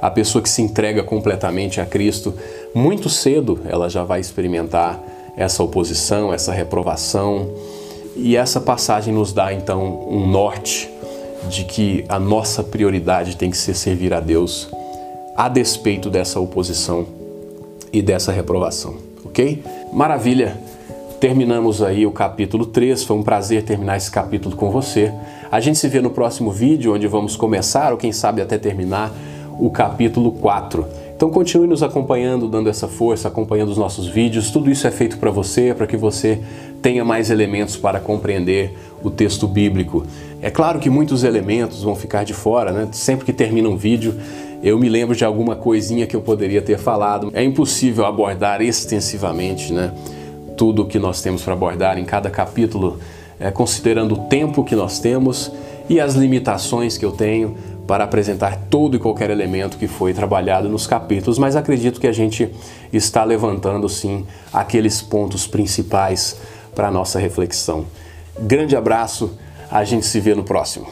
a 0.00 0.10
pessoa 0.10 0.42
que 0.42 0.48
se 0.48 0.60
entrega 0.60 1.02
completamente 1.02 1.80
a 1.80 1.86
Cristo, 1.86 2.34
muito 2.74 3.08
cedo 3.08 3.60
ela 3.66 3.88
já 3.88 4.04
vai 4.04 4.20
experimentar 4.20 5.02
essa 5.36 5.62
oposição, 5.62 6.32
essa 6.32 6.52
reprovação. 6.52 7.50
E 8.16 8.34
essa 8.34 8.60
passagem 8.60 9.12
nos 9.12 9.32
dá 9.32 9.52
então 9.52 10.08
um 10.08 10.26
norte 10.26 10.90
de 11.50 11.64
que 11.64 12.04
a 12.08 12.18
nossa 12.18 12.62
prioridade 12.62 13.36
tem 13.36 13.50
que 13.50 13.56
ser 13.56 13.74
servir 13.74 14.14
a 14.14 14.20
Deus, 14.20 14.68
a 15.36 15.48
despeito 15.48 16.08
dessa 16.08 16.40
oposição 16.40 17.06
e 17.92 18.00
dessa 18.00 18.32
reprovação, 18.32 18.96
ok? 19.24 19.62
Maravilha! 19.92 20.75
Terminamos 21.20 21.82
aí 21.82 22.06
o 22.06 22.10
capítulo 22.12 22.66
3, 22.66 23.02
foi 23.02 23.16
um 23.16 23.22
prazer 23.22 23.62
terminar 23.62 23.96
esse 23.96 24.10
capítulo 24.10 24.54
com 24.54 24.70
você. 24.70 25.10
A 25.50 25.60
gente 25.60 25.78
se 25.78 25.88
vê 25.88 26.02
no 26.02 26.10
próximo 26.10 26.50
vídeo, 26.50 26.94
onde 26.94 27.06
vamos 27.06 27.36
começar, 27.36 27.92
ou 27.92 27.96
quem 27.96 28.12
sabe 28.12 28.42
até 28.42 28.58
terminar, 28.58 29.10
o 29.58 29.70
capítulo 29.70 30.30
4. 30.32 30.86
Então 31.16 31.30
continue 31.30 31.66
nos 31.66 31.82
acompanhando, 31.82 32.46
dando 32.46 32.68
essa 32.68 32.86
força, 32.86 33.28
acompanhando 33.28 33.70
os 33.70 33.78
nossos 33.78 34.06
vídeos. 34.06 34.50
Tudo 34.50 34.70
isso 34.70 34.86
é 34.86 34.90
feito 34.90 35.16
para 35.16 35.30
você, 35.30 35.72
para 35.72 35.86
que 35.86 35.96
você 35.96 36.38
tenha 36.82 37.02
mais 37.02 37.30
elementos 37.30 37.78
para 37.78 37.98
compreender 37.98 38.76
o 39.02 39.10
texto 39.10 39.48
bíblico. 39.48 40.04
É 40.42 40.50
claro 40.50 40.78
que 40.78 40.90
muitos 40.90 41.24
elementos 41.24 41.82
vão 41.82 41.96
ficar 41.96 42.24
de 42.24 42.34
fora, 42.34 42.72
né? 42.72 42.88
Sempre 42.92 43.24
que 43.24 43.32
termina 43.32 43.70
um 43.70 43.76
vídeo, 43.78 44.14
eu 44.62 44.78
me 44.78 44.90
lembro 44.90 45.16
de 45.16 45.24
alguma 45.24 45.56
coisinha 45.56 46.06
que 46.06 46.14
eu 46.14 46.20
poderia 46.20 46.60
ter 46.60 46.78
falado. 46.78 47.30
É 47.32 47.42
impossível 47.42 48.04
abordar 48.04 48.60
extensivamente, 48.60 49.72
né? 49.72 49.92
Tudo 50.56 50.82
o 50.82 50.86
que 50.86 50.98
nós 50.98 51.20
temos 51.20 51.42
para 51.42 51.52
abordar 51.52 51.98
em 51.98 52.04
cada 52.04 52.30
capítulo, 52.30 52.98
é, 53.38 53.50
considerando 53.50 54.14
o 54.14 54.18
tempo 54.28 54.64
que 54.64 54.74
nós 54.74 54.98
temos 54.98 55.52
e 55.88 56.00
as 56.00 56.14
limitações 56.14 56.96
que 56.96 57.04
eu 57.04 57.12
tenho 57.12 57.56
para 57.86 58.04
apresentar 58.04 58.56
todo 58.68 58.96
e 58.96 58.98
qualquer 58.98 59.30
elemento 59.30 59.78
que 59.78 59.86
foi 59.86 60.12
trabalhado 60.12 60.68
nos 60.68 60.86
capítulos, 60.86 61.38
mas 61.38 61.54
acredito 61.54 62.00
que 62.00 62.06
a 62.06 62.12
gente 62.12 62.50
está 62.92 63.22
levantando 63.22 63.88
sim 63.88 64.26
aqueles 64.52 65.00
pontos 65.00 65.46
principais 65.46 66.36
para 66.74 66.88
a 66.88 66.90
nossa 66.90 67.18
reflexão. 67.18 67.86
Grande 68.38 68.76
abraço, 68.76 69.38
a 69.70 69.84
gente 69.84 70.04
se 70.04 70.18
vê 70.20 70.34
no 70.34 70.42
próximo. 70.42 70.86